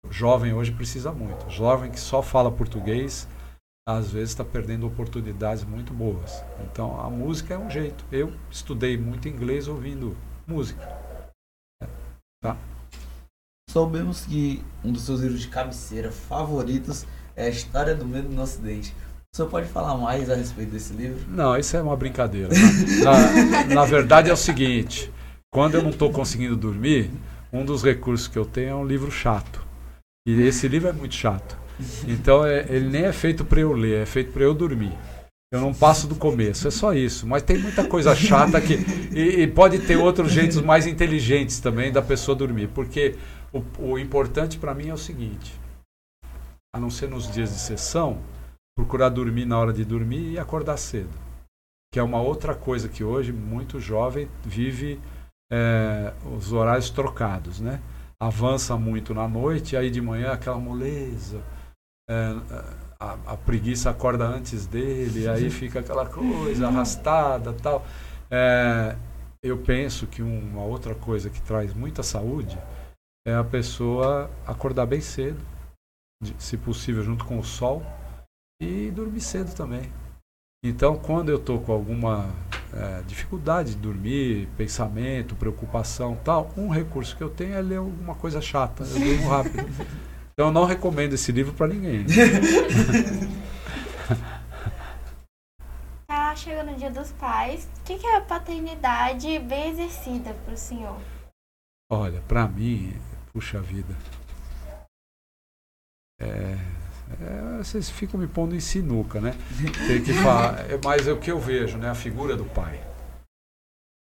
o 0.06 0.12
jovem 0.12 0.54
hoje 0.54 0.72
precisa 0.72 1.12
muito. 1.12 1.48
O 1.48 1.50
jovem 1.50 1.92
que 1.92 2.00
só 2.00 2.22
fala 2.22 2.52
português, 2.52 3.28
às 3.88 4.12
vezes 4.12 4.30
está 4.30 4.44
perdendo 4.44 4.88
oportunidades 4.88 5.64
muito 5.64 5.94
boas. 5.94 6.44
Então 6.66 7.00
a 7.00 7.10
música 7.10 7.54
é 7.54 7.58
um 7.58 7.70
jeito. 7.70 8.04
Eu 8.12 8.34
estudei 8.52 8.98
muito 8.98 9.28
inglês 9.28 9.68
ouvindo 9.68 10.16
música. 10.48 10.82
Tá? 12.42 12.58
Soubemos 13.70 14.26
que 14.26 14.64
um 14.84 14.92
dos 14.92 15.04
seus 15.04 15.22
livros 15.22 15.42
de 15.42 15.48
cabeceira 15.48 16.12
favoritos 16.12 17.06
é 17.36 17.46
a 17.46 17.50
história 17.50 17.96
do 17.96 18.06
medo 18.06 18.30
no 18.30 18.42
Ocidente. 18.42 18.94
O 19.34 19.36
senhor 19.36 19.50
pode 19.50 19.68
falar 19.68 19.98
mais 19.98 20.30
a 20.30 20.36
respeito 20.36 20.70
desse 20.70 20.94
livro? 20.94 21.20
Não, 21.28 21.58
isso 21.58 21.76
é 21.76 21.82
uma 21.82 21.98
brincadeira. 21.98 22.50
Na, 23.04 23.64
na, 23.64 23.76
na 23.76 23.86
verdade 23.86 24.30
é 24.30 24.34
o 24.34 24.38
seguinte: 24.38 25.12
quando 25.52 25.74
eu 25.74 25.82
não 25.82 25.90
estou 25.90 26.12
conseguindo 26.12 26.56
dormir, 26.56 27.10
um 27.52 27.66
dos 27.66 27.84
recursos 27.84 28.28
que 28.28 28.38
eu 28.38 28.46
tenho 28.46 28.70
é 28.70 28.76
um 28.76 28.86
livro 28.86 29.10
chato. 29.10 29.66
E 30.28 30.40
esse 30.44 30.68
livro 30.68 30.88
é 30.88 30.94
muito 30.94 31.16
chato. 31.16 31.58
Então 32.08 32.46
é, 32.46 32.64
ele 32.70 32.88
nem 32.88 33.06
é 33.06 33.12
feito 33.12 33.44
para 33.44 33.60
eu 33.60 33.74
ler, 33.74 34.04
é 34.04 34.06
feito 34.06 34.32
para 34.32 34.44
eu 34.44 34.54
dormir. 34.54 34.96
Eu 35.52 35.60
não 35.60 35.74
passo 35.74 36.06
do 36.06 36.14
começo, 36.14 36.68
é 36.68 36.72
só 36.72 36.94
isso. 36.94 37.26
Mas 37.26 37.42
tem 37.42 37.58
muita 37.58 37.84
coisa 37.88 38.16
chata 38.16 38.62
que. 38.62 38.76
E, 39.12 39.42
e 39.42 39.48
pode 39.48 39.80
ter 39.80 39.96
outros 39.96 40.32
jeitos 40.32 40.62
mais 40.62 40.86
inteligentes 40.86 41.60
também 41.60 41.92
da 41.92 42.04
pessoa 42.04 42.38
dormir. 42.38 42.68
Porque 42.68 43.16
o, 43.52 43.64
o 43.80 43.98
importante 43.98 44.60
para 44.60 44.76
mim 44.76 44.90
é 44.90 44.94
o 44.94 44.98
seguinte: 44.98 45.60
a 46.72 46.80
não 46.80 46.92
ser 46.92 47.10
nos 47.10 47.32
dias 47.32 47.50
de 47.50 47.60
sessão, 47.60 48.20
procurar 48.76 49.10
dormir 49.10 49.46
na 49.46 49.58
hora 49.58 49.74
de 49.74 49.86
dormir 49.86 50.32
e 50.32 50.40
acordar 50.40 50.78
cedo. 50.78 51.14
Que 51.92 52.00
é 52.00 52.04
uma 52.04 52.22
outra 52.22 52.56
coisa 52.56 52.90
que 52.90 53.04
hoje 53.04 53.32
muito 53.32 53.80
jovem 53.80 54.28
vive 54.44 55.00
é, 55.52 56.14
os 56.36 56.52
horários 56.52 56.90
trocados, 56.90 57.60
né? 57.60 57.82
Avança 58.20 58.78
muito 58.78 59.14
na 59.14 59.28
noite, 59.28 59.78
aí 59.78 59.92
de 59.92 60.02
manhã 60.02 60.32
aquela 60.32 60.58
moleza, 60.58 61.44
é, 62.10 62.36
a, 63.00 63.34
a, 63.34 63.38
preguiça 63.38 63.90
acorda 63.90 64.26
antes 64.26 64.66
dele, 64.66 65.28
aí 65.28 65.50
fica 65.50 65.82
aquela 65.82 66.06
coisa 66.06 66.68
arrastada 66.68 67.54
tal. 67.54 67.86
É, 68.32 68.96
eu 69.44 69.58
penso 69.58 70.08
que 70.08 70.22
uma 70.22 70.64
outra 70.64 70.96
coisa 70.96 71.30
que 71.30 71.42
traz 71.42 71.74
muita 71.74 72.02
saúde 72.02 72.58
é 73.28 73.36
a 73.36 73.44
pessoa 73.44 74.32
acordar 74.48 74.86
bem 74.86 75.02
cedo, 75.02 75.40
se 76.38 76.58
possível, 76.58 77.04
junto 77.04 77.26
com 77.26 77.38
o 77.38 77.44
sol, 77.44 77.84
e 78.62 78.92
dormir 78.92 79.22
cedo 79.22 79.54
também. 79.54 79.92
Então, 80.66 80.98
quando 80.98 81.30
eu 81.30 81.38
estou 81.38 81.60
com 81.62 81.74
alguma 81.74 82.34
é, 82.74 83.02
dificuldade 83.02 83.72
de 83.72 83.78
dormir, 83.78 84.48
pensamento, 84.56 85.36
preocupação 85.36 86.16
tal, 86.24 86.52
um 86.56 86.70
recurso 86.70 87.18
que 87.18 87.24
eu 87.24 87.30
tenho 87.30 87.54
é 87.54 87.62
ler 87.62 87.78
alguma 87.78 88.16
coisa 88.16 88.42
chata, 88.42 88.84
eu 88.84 89.00
durmo 89.00 89.30
rápido. 89.30 89.64
Então, 90.36 90.48
eu 90.48 90.52
não 90.52 90.66
recomendo 90.66 91.14
esse 91.14 91.32
livro 91.32 91.54
para 91.54 91.68
ninguém. 91.68 92.08
Tá 96.08 96.36
chegando 96.36 96.72
o 96.72 96.76
dia 96.76 96.90
dos 96.90 97.12
pais. 97.12 97.70
O 97.80 97.84
que 97.84 97.94
é 98.04 98.18
a 98.18 98.22
paternidade 98.22 99.38
bem 99.38 99.70
exercida 99.70 100.34
para 100.34 100.56
o 100.56 100.58
senhor? 100.58 101.00
Olha, 101.92 102.22
para 102.22 102.48
mim, 102.48 103.00
puxa 103.32 103.62
vida, 103.62 103.96
é, 106.20 106.58
é, 107.22 107.58
vocês 107.58 107.90
ficam 107.90 108.20
me 108.20 108.28
pondo 108.28 108.56
em 108.56 108.60
sinuca, 108.60 109.20
né? 109.20 109.32
Tem 109.88 110.04
que 110.04 110.14
falar, 110.14 110.60
é, 110.72 110.80
mas 110.84 111.08
é 111.08 111.12
o 111.12 111.20
que 111.20 111.32
eu 111.32 111.40
vejo, 111.40 111.78
né? 111.78 111.90
A 111.90 111.96
figura 111.96 112.36
do 112.36 112.46
pai. 112.46 112.80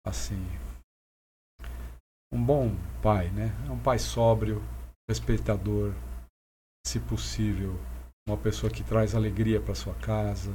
Assim, 0.06 0.46
um 2.34 2.44
bom 2.44 2.76
pai, 3.02 3.30
né? 3.30 3.56
É 3.68 3.72
um 3.72 3.80
pai 3.80 3.98
sóbrio, 3.98 4.62
respeitador, 5.10 5.94
se 6.86 7.00
possível, 7.00 7.80
uma 8.28 8.38
pessoa 8.38 8.72
que 8.72 8.84
traz 8.84 9.16
alegria 9.16 9.62
para 9.62 9.74
sua 9.74 9.94
casa, 9.96 10.52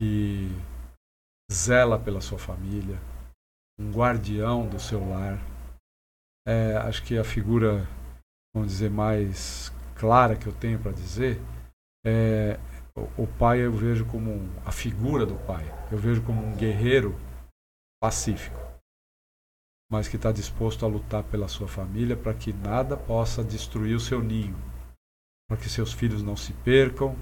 que 0.00 0.48
zela 1.52 1.98
pela 1.98 2.20
sua 2.20 2.38
família, 2.38 2.98
um 3.78 3.90
guardião 3.90 4.68
do 4.68 4.78
seu 4.78 5.06
lar. 5.08 5.38
É, 6.46 6.76
acho 6.76 7.02
que 7.04 7.18
a 7.18 7.24
figura, 7.24 7.86
vamos 8.54 8.72
dizer, 8.72 8.90
mais 8.90 9.70
clara 9.94 10.36
que 10.36 10.46
eu 10.46 10.52
tenho 10.52 10.78
para 10.78 10.92
dizer 10.92 11.40
é 12.04 12.58
o, 12.94 13.26
pai 13.26 13.60
eu 13.60 13.72
vejo 13.72 14.04
como 14.04 14.30
um, 14.30 14.60
a 14.66 14.72
figura 14.72 15.24
do 15.24 15.36
pai. 15.46 15.64
Eu 15.90 15.98
vejo 15.98 16.22
como 16.22 16.44
um 16.44 16.54
guerreiro 16.54 17.18
pacífico, 18.00 18.58
mas 19.90 20.08
que 20.08 20.16
está 20.16 20.30
disposto 20.30 20.84
a 20.84 20.88
lutar 20.88 21.24
pela 21.24 21.48
sua 21.48 21.68
família 21.68 22.16
para 22.16 22.34
que 22.34 22.52
nada 22.52 22.96
possa 22.96 23.42
destruir 23.42 23.94
o 23.94 24.00
seu 24.00 24.22
ninho, 24.22 24.56
para 25.48 25.56
que 25.56 25.68
seus 25.68 25.92
filhos 25.92 26.22
não 26.22 26.36
se 26.36 26.52
percam, 26.52 27.16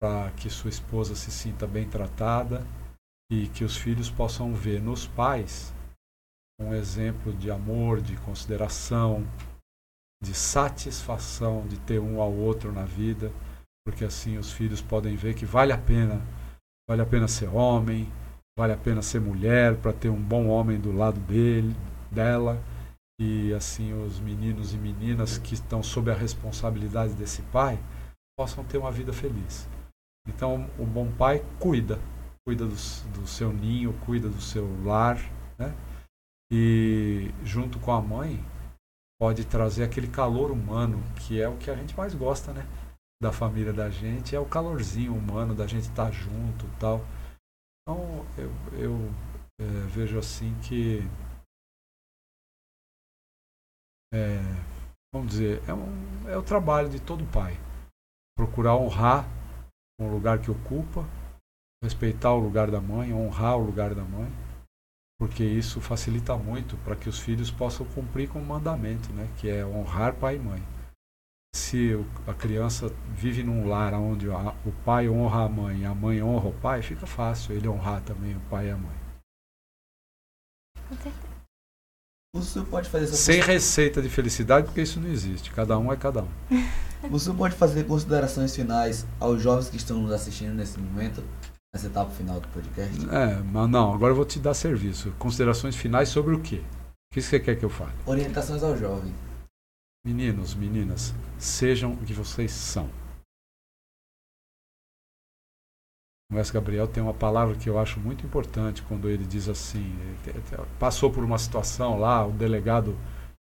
para 0.00 0.30
que 0.32 0.50
sua 0.50 0.68
esposa 0.68 1.14
se 1.14 1.30
sinta 1.30 1.66
bem 1.66 1.88
tratada 1.88 2.66
e 3.30 3.48
que 3.48 3.64
os 3.64 3.76
filhos 3.76 4.10
possam 4.10 4.52
ver 4.52 4.82
nos 4.82 5.06
pais 5.06 5.72
um 6.60 6.74
exemplo 6.74 7.32
de 7.32 7.50
amor, 7.50 8.00
de 8.00 8.16
consideração, 8.18 9.26
de 10.22 10.34
satisfação 10.34 11.66
de 11.66 11.78
ter 11.80 11.98
um 11.98 12.20
ao 12.20 12.32
outro 12.32 12.72
na 12.72 12.84
vida, 12.84 13.32
porque 13.84 14.04
assim 14.04 14.38
os 14.38 14.50
filhos 14.52 14.80
podem 14.80 15.14
ver 15.14 15.34
que 15.34 15.44
vale 15.44 15.72
a 15.72 15.78
pena, 15.78 16.20
vale 16.88 17.02
a 17.02 17.06
pena 17.06 17.28
ser 17.28 17.48
homem, 17.48 18.10
vale 18.58 18.72
a 18.72 18.76
pena 18.76 19.02
ser 19.02 19.20
mulher 19.20 19.76
para 19.76 19.92
ter 19.92 20.08
um 20.08 20.20
bom 20.20 20.46
homem 20.46 20.80
do 20.80 20.90
lado 20.90 21.20
dele, 21.20 21.76
dela, 22.10 22.62
e 23.20 23.52
assim 23.52 23.92
os 23.92 24.18
meninos 24.18 24.74
e 24.74 24.78
meninas 24.78 25.38
que 25.38 25.54
estão 25.54 25.82
sob 25.82 26.10
a 26.10 26.14
responsabilidade 26.14 27.12
desse 27.14 27.42
pai 27.42 27.78
possam 28.36 28.64
ter 28.64 28.78
uma 28.78 28.90
vida 28.90 29.12
feliz. 29.12 29.68
Então 30.26 30.68
o 30.78 30.84
bom 30.84 31.10
pai 31.12 31.44
cuida, 31.60 32.00
cuida 32.46 32.64
do, 32.64 32.74
do 32.74 33.26
seu 33.26 33.52
ninho, 33.52 33.92
cuida 34.04 34.28
do 34.28 34.40
seu 34.40 34.66
lar, 34.82 35.18
né? 35.58 35.74
E 36.50 37.30
junto 37.44 37.78
com 37.78 37.92
a 37.92 38.00
mãe 38.00 38.42
pode 39.20 39.44
trazer 39.44 39.84
aquele 39.84 40.08
calor 40.08 40.50
humano, 40.50 41.02
que 41.16 41.40
é 41.40 41.48
o 41.48 41.56
que 41.56 41.70
a 41.70 41.76
gente 41.76 41.96
mais 41.96 42.14
gosta, 42.14 42.52
né? 42.52 42.66
Da 43.24 43.32
família 43.32 43.72
da 43.72 43.88
gente, 43.88 44.36
é 44.36 44.38
o 44.38 44.44
calorzinho 44.44 45.16
humano 45.16 45.54
da 45.54 45.66
gente 45.66 45.88
estar 45.88 46.04
tá 46.04 46.10
junto 46.10 46.68
tal. 46.78 47.00
Então 47.80 48.22
eu, 48.36 48.50
eu 48.78 48.98
é, 49.58 49.64
vejo 49.86 50.18
assim 50.18 50.54
que 50.60 50.98
é, 54.12 54.36
vamos 55.10 55.30
dizer, 55.30 55.62
é, 55.66 55.72
um, 55.72 56.28
é 56.28 56.36
o 56.36 56.42
trabalho 56.42 56.90
de 56.90 57.00
todo 57.00 57.24
pai. 57.32 57.56
Procurar 58.36 58.76
honrar 58.76 59.26
o 59.98 60.06
lugar 60.06 60.38
que 60.38 60.50
ocupa, 60.50 61.08
respeitar 61.82 62.34
o 62.34 62.40
lugar 62.40 62.70
da 62.70 62.78
mãe, 62.78 63.14
honrar 63.14 63.56
o 63.56 63.64
lugar 63.64 63.94
da 63.94 64.04
mãe, 64.04 64.30
porque 65.18 65.42
isso 65.42 65.80
facilita 65.80 66.36
muito 66.36 66.76
para 66.84 66.94
que 66.94 67.08
os 67.08 67.18
filhos 67.18 67.50
possam 67.50 67.86
cumprir 67.86 68.28
com 68.28 68.38
o 68.38 68.44
mandamento, 68.44 69.10
né, 69.14 69.26
que 69.38 69.48
é 69.48 69.64
honrar 69.64 70.14
pai 70.14 70.36
e 70.36 70.40
mãe. 70.40 70.73
Se 71.54 71.96
a 72.26 72.34
criança 72.34 72.92
vive 73.14 73.44
num 73.44 73.68
lar 73.68 73.94
onde 73.94 74.28
o 74.28 74.72
pai 74.84 75.08
honra 75.08 75.44
a 75.44 75.48
mãe 75.48 75.82
e 75.82 75.84
a 75.84 75.94
mãe 75.94 76.20
honra 76.20 76.48
o 76.48 76.52
pai, 76.52 76.82
fica 76.82 77.06
fácil 77.06 77.54
ele 77.54 77.68
honrar 77.68 78.02
também 78.02 78.34
o 78.34 78.40
pai 78.50 78.66
e 78.66 78.70
a 78.72 78.76
mãe. 78.76 78.96
Com 80.88 80.96
certeza. 80.96 81.34
O 82.34 82.42
senhor 82.42 82.66
pode 82.66 82.90
fazer 82.90 83.04
essa 83.04 83.14
Sem 83.14 83.40
receita 83.40 84.02
de 84.02 84.08
felicidade, 84.08 84.66
porque 84.66 84.82
isso 84.82 84.98
não 84.98 85.08
existe. 85.08 85.52
Cada 85.52 85.78
um 85.78 85.92
é 85.92 85.96
cada 85.96 86.24
um. 86.24 86.28
O 87.12 87.18
senhor 87.18 87.36
pode 87.36 87.54
fazer 87.54 87.84
considerações 87.84 88.56
finais 88.56 89.06
aos 89.20 89.42
jovens 89.42 89.68
que 89.68 89.76
estão 89.76 90.00
nos 90.00 90.10
assistindo 90.10 90.54
nesse 90.54 90.78
momento, 90.78 91.22
nessa 91.72 91.86
etapa 91.86 92.10
final 92.10 92.40
do 92.40 92.48
podcast? 92.48 93.06
É, 93.10 93.42
mas 93.42 93.68
não, 93.68 93.92
agora 93.92 94.12
eu 94.12 94.16
vou 94.16 94.24
te 94.24 94.38
dar 94.38 94.54
serviço. 94.54 95.12
Considerações 95.18 95.76
finais 95.76 96.08
sobre 96.08 96.34
o 96.34 96.40
quê? 96.40 96.62
O 97.10 97.14
que 97.14 97.20
você 97.20 97.38
quer 97.38 97.56
que 97.56 97.64
eu 97.64 97.68
fale? 97.68 97.92
Orientações 98.06 98.62
ao 98.62 98.74
jovem. 98.74 99.12
Meninos, 100.06 100.54
meninas, 100.54 101.14
sejam 101.38 101.94
o 101.94 102.04
que 102.04 102.12
vocês 102.12 102.52
são. 102.52 102.90
O 106.30 106.34
mestre 106.34 106.52
Gabriel 106.52 106.86
tem 106.86 107.02
uma 107.02 107.14
palavra 107.14 107.56
que 107.56 107.70
eu 107.70 107.78
acho 107.78 107.98
muito 107.98 108.26
importante 108.26 108.82
quando 108.82 109.08
ele 109.08 109.24
diz 109.24 109.48
assim: 109.48 109.94
passou 110.78 111.10
por 111.10 111.24
uma 111.24 111.38
situação 111.38 111.98
lá, 111.98 112.26
o 112.26 112.32
delegado 112.32 112.94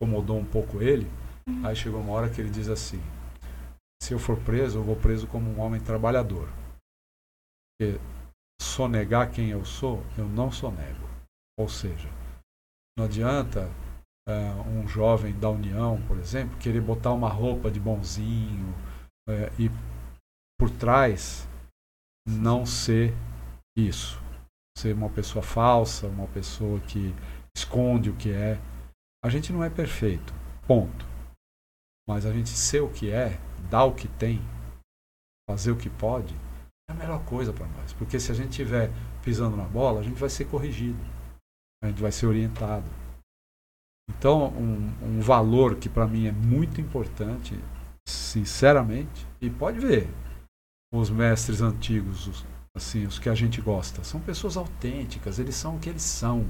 incomodou 0.00 0.38
um 0.38 0.44
pouco 0.44 0.80
ele, 0.80 1.10
aí 1.64 1.74
chegou 1.74 2.00
uma 2.00 2.12
hora 2.12 2.30
que 2.30 2.40
ele 2.40 2.50
diz 2.50 2.68
assim: 2.68 3.00
se 4.00 4.14
eu 4.14 4.18
for 4.18 4.38
preso, 4.44 4.78
eu 4.78 4.84
vou 4.84 4.94
preso 4.94 5.26
como 5.26 5.50
um 5.50 5.60
homem 5.60 5.80
trabalhador. 5.80 6.48
Porque 7.78 7.98
sonegar 8.60 9.32
quem 9.32 9.50
eu 9.50 9.64
sou, 9.64 10.00
eu 10.16 10.28
não 10.28 10.52
sonego. 10.52 11.08
Ou 11.58 11.68
seja, 11.68 12.08
não 12.96 13.06
adianta 13.06 13.68
uh, 14.28 14.68
um 14.68 14.86
jovem 14.88 15.38
da 15.38 15.48
União, 15.48 16.00
por 16.06 16.18
exemplo, 16.18 16.58
querer 16.58 16.80
botar 16.80 17.12
uma 17.12 17.28
roupa 17.28 17.70
de 17.70 17.80
bonzinho 17.80 18.74
uh, 19.28 19.52
e 19.60 19.70
por 20.58 20.70
trás 20.70 21.46
não 22.26 22.66
ser 22.66 23.14
isso. 23.76 24.20
Ser 24.76 24.94
uma 24.94 25.08
pessoa 25.08 25.42
falsa, 25.42 26.06
uma 26.08 26.26
pessoa 26.28 26.80
que 26.80 27.14
esconde 27.56 28.10
o 28.10 28.16
que 28.16 28.30
é. 28.32 28.60
A 29.24 29.28
gente 29.28 29.52
não 29.52 29.64
é 29.64 29.70
perfeito, 29.70 30.34
ponto. 30.66 31.06
Mas 32.08 32.26
a 32.26 32.32
gente 32.32 32.50
ser 32.50 32.80
o 32.80 32.92
que 32.92 33.10
é, 33.10 33.38
dar 33.70 33.84
o 33.84 33.94
que 33.94 34.06
tem, 34.06 34.40
fazer 35.48 35.70
o 35.70 35.76
que 35.76 35.90
pode, 35.90 36.34
é 36.88 36.92
a 36.92 36.94
melhor 36.94 37.24
coisa 37.24 37.52
para 37.52 37.66
nós. 37.66 37.92
Porque 37.92 38.20
se 38.20 38.30
a 38.30 38.34
gente 38.34 38.50
estiver 38.50 38.90
pisando 39.22 39.56
na 39.56 39.64
bola, 39.64 40.00
a 40.00 40.02
gente 40.02 40.18
vai 40.20 40.28
ser 40.28 40.44
corrigido, 40.44 40.98
a 41.82 41.88
gente 41.88 42.00
vai 42.00 42.12
ser 42.12 42.26
orientado. 42.26 42.84
Então, 44.08 44.48
um, 44.48 44.92
um 45.02 45.20
valor 45.20 45.76
que 45.76 45.88
para 45.88 46.06
mim 46.06 46.26
é 46.26 46.32
muito 46.32 46.80
importante, 46.80 47.58
sinceramente, 48.06 49.26
e 49.40 49.50
pode 49.50 49.78
ver, 49.80 50.08
os 50.92 51.10
mestres 51.10 51.60
antigos, 51.60 52.26
os, 52.26 52.46
assim, 52.74 53.04
os 53.04 53.18
que 53.18 53.28
a 53.28 53.34
gente 53.34 53.60
gosta, 53.60 54.04
são 54.04 54.20
pessoas 54.20 54.56
autênticas, 54.56 55.38
eles 55.38 55.54
são 55.54 55.76
o 55.76 55.78
que 55.78 55.88
eles 55.88 56.02
são. 56.02 56.46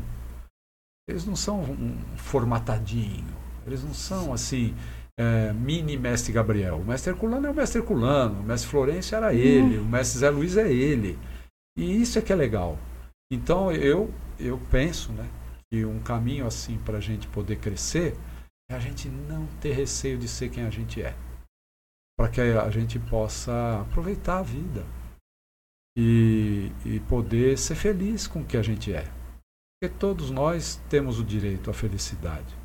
Eles 1.08 1.24
não 1.24 1.36
são 1.36 1.60
um 1.60 1.96
formatadinho, 2.16 3.34
eles 3.66 3.82
não 3.82 3.94
são 3.94 4.32
assim, 4.32 4.74
é, 5.18 5.52
mini 5.52 5.96
mestre 5.96 6.32
Gabriel. 6.32 6.78
O 6.78 6.84
mestre 6.84 7.12
Herculano 7.12 7.46
é 7.46 7.50
o 7.50 7.54
mestre 7.54 7.80
Herculano, 7.80 8.40
o 8.40 8.42
mestre 8.42 8.70
Florencio 8.70 9.16
era 9.16 9.32
ele, 9.32 9.78
uhum. 9.78 9.84
o 9.84 9.88
mestre 9.88 10.18
Zé 10.18 10.30
Luiz 10.30 10.56
é 10.56 10.70
ele. 10.70 11.18
E 11.78 12.02
isso 12.02 12.18
é 12.18 12.22
que 12.22 12.32
é 12.32 12.36
legal. 12.36 12.78
Então 13.32 13.72
eu, 13.72 14.12
eu 14.38 14.58
penso 14.70 15.12
né, 15.12 15.28
que 15.70 15.84
um 15.84 16.00
caminho 16.02 16.46
assim 16.46 16.78
para 16.78 16.98
a 16.98 17.00
gente 17.00 17.28
poder 17.28 17.56
crescer 17.56 18.16
é 18.70 18.74
a 18.74 18.80
gente 18.80 19.08
não 19.08 19.46
ter 19.60 19.72
receio 19.72 20.18
de 20.18 20.28
ser 20.28 20.50
quem 20.50 20.64
a 20.64 20.70
gente 20.70 21.02
é 21.02 21.14
para 22.18 22.30
que 22.30 22.40
a 22.40 22.70
gente 22.70 22.98
possa 22.98 23.82
aproveitar 23.82 24.38
a 24.38 24.42
vida 24.42 24.86
e, 25.96 26.72
e 26.84 27.00
poder 27.00 27.58
ser 27.58 27.74
feliz 27.74 28.26
com 28.26 28.40
o 28.40 28.44
que 28.44 28.56
a 28.56 28.62
gente 28.62 28.92
é. 28.92 29.04
Porque 29.78 29.94
todos 29.98 30.30
nós 30.30 30.76
temos 30.88 31.20
o 31.20 31.24
direito 31.24 31.70
à 31.70 31.74
felicidade. 31.74 32.56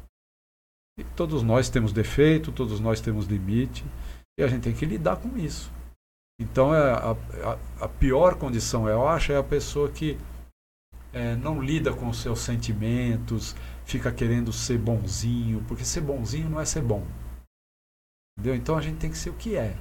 E 0.98 1.04
todos 1.04 1.44
nós 1.44 1.70
temos 1.70 1.92
defeito, 1.92 2.52
todos 2.52 2.80
nós 2.80 3.02
temos 3.02 3.26
limite, 3.26 3.84
e 4.40 4.44
a 4.44 4.48
gente 4.48 4.64
tem 4.64 4.74
que 4.74 4.86
lidar 4.86 5.18
com 5.18 5.38
isso. 5.38 5.72
Então, 6.40 6.74
é 6.74 6.92
a, 6.92 7.12
a, 7.12 7.86
a 7.86 7.88
pior 7.88 8.36
condição, 8.36 8.88
eu 8.88 9.08
acho, 9.08 9.32
é 9.32 9.38
a 9.38 9.44
pessoa 9.44 9.92
que 9.92 10.18
é, 11.14 11.36
não 11.36 11.62
lida 11.62 11.94
com 11.94 12.10
os 12.10 12.22
seus 12.22 12.40
sentimentos, 12.40 13.56
fica 13.86 14.12
querendo 14.12 14.52
ser 14.54 14.78
bonzinho, 14.78 15.64
porque 15.68 15.84
ser 15.84 16.02
bonzinho 16.02 16.50
não 16.50 16.60
é 16.60 16.66
ser 16.66 16.82
bom. 16.82 17.06
Entendeu? 18.38 18.56
Então 18.56 18.78
a 18.78 18.82
gente 18.82 18.98
tem 18.98 19.10
que 19.10 19.18
ser 19.18 19.30
o 19.30 19.34
que 19.34 19.56
é. 19.56 19.76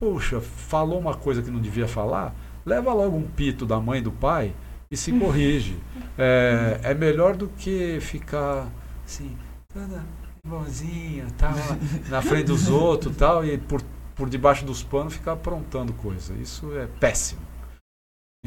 Puxa, 0.00 0.40
falou 0.40 0.98
uma 0.98 1.16
coisa 1.16 1.42
que 1.42 1.50
não 1.50 1.60
devia 1.60 1.88
falar, 1.88 2.34
leva 2.64 2.92
logo 2.92 3.16
um 3.16 3.28
pito 3.28 3.66
da 3.66 3.80
mãe 3.80 3.98
e 3.98 4.02
do 4.02 4.12
pai 4.12 4.54
e 4.90 4.96
se 4.96 5.10
corrige. 5.18 5.76
É, 6.16 6.80
é 6.82 6.94
melhor 6.94 7.36
do 7.36 7.48
que 7.48 7.98
ficar 8.00 8.68
assim, 9.04 9.36
toda 9.72 10.04
bonzinha, 10.46 11.26
tal, 11.36 11.52
na 12.08 12.22
frente 12.22 12.46
dos 12.46 12.68
outros 12.68 13.16
tal, 13.16 13.44
e 13.44 13.58
por, 13.58 13.82
por 14.14 14.28
debaixo 14.28 14.64
dos 14.64 14.82
panos 14.82 15.14
ficar 15.14 15.32
aprontando 15.32 15.92
coisa. 15.94 16.34
Isso 16.34 16.76
é 16.76 16.86
péssimo. 16.86 17.47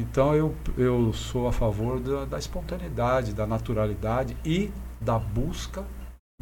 Então 0.02 0.34
eu, 0.34 0.54
eu 0.76 1.12
sou 1.12 1.46
a 1.46 1.52
favor 1.52 2.00
da, 2.00 2.24
da 2.24 2.38
espontaneidade, 2.38 3.32
da 3.32 3.46
naturalidade 3.46 4.36
e 4.44 4.72
da 5.00 5.16
busca 5.16 5.84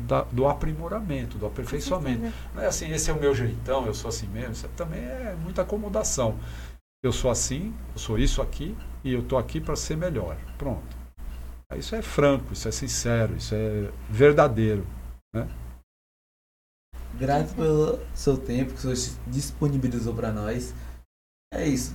da, 0.01 0.23
do 0.23 0.49
aprimoramento, 0.49 1.37
do 1.37 1.47
aperfeiçoamento. 1.47 2.33
Não 2.55 2.63
é 2.63 2.67
assim, 2.67 2.91
esse 2.91 3.11
é 3.11 3.13
o 3.13 3.21
meu 3.21 3.35
jeitão, 3.35 3.87
eu 3.87 3.93
sou 3.93 4.09
assim 4.09 4.27
mesmo. 4.29 4.53
Isso 4.53 4.67
também 4.69 5.03
é 5.03 5.37
muita 5.43 5.61
acomodação. 5.61 6.39
Eu 7.03 7.13
sou 7.13 7.31
assim, 7.31 7.75
eu 7.93 7.99
sou 7.99 8.19
isso 8.19 8.41
aqui 8.41 8.75
e 9.05 9.13
eu 9.13 9.21
estou 9.21 9.39
aqui 9.39 9.61
para 9.61 9.77
ser 9.77 9.97
melhor. 9.97 10.37
Pronto. 10.57 10.97
Isso 11.77 11.95
é 11.95 12.03
franco, 12.03 12.53
isso 12.55 12.67
é 12.67 12.73
sincero, 12.73 13.37
isso 13.37 13.55
é 13.55 13.93
verdadeiro. 14.09 14.87
Né? 15.35 15.47
Grato 17.19 17.55
pelo 17.55 18.01
seu 18.15 18.39
tempo 18.39 18.73
que 18.73 18.87
o 18.87 18.97
senhor 18.97 19.19
disponibilizou 19.27 20.15
para 20.15 20.33
nós. 20.33 20.75
É 21.53 21.67
isso. 21.67 21.95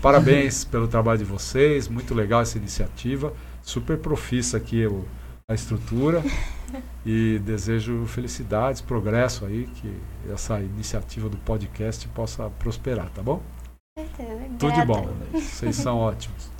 Parabéns 0.00 0.64
pelo 0.64 0.86
trabalho 0.86 1.18
de 1.18 1.24
vocês, 1.24 1.88
muito 1.88 2.14
legal 2.14 2.42
essa 2.42 2.56
iniciativa. 2.56 3.32
Super 3.62 3.98
profissa 3.98 4.56
aqui 4.56 4.86
a 5.48 5.54
estrutura 5.54 6.22
e 7.04 7.40
desejo 7.44 8.06
felicidades, 8.06 8.80
progresso 8.80 9.44
aí, 9.44 9.66
que 9.66 9.92
essa 10.32 10.60
iniciativa 10.60 11.28
do 11.28 11.36
podcast 11.38 12.06
possa 12.08 12.48
prosperar, 12.50 13.10
tá 13.10 13.22
bom? 13.22 13.42
Tudo 14.58 14.72
de 14.72 14.84
bom. 14.86 15.08
Vocês 15.32 15.76
são 15.76 15.98
ótimos. 15.98 16.51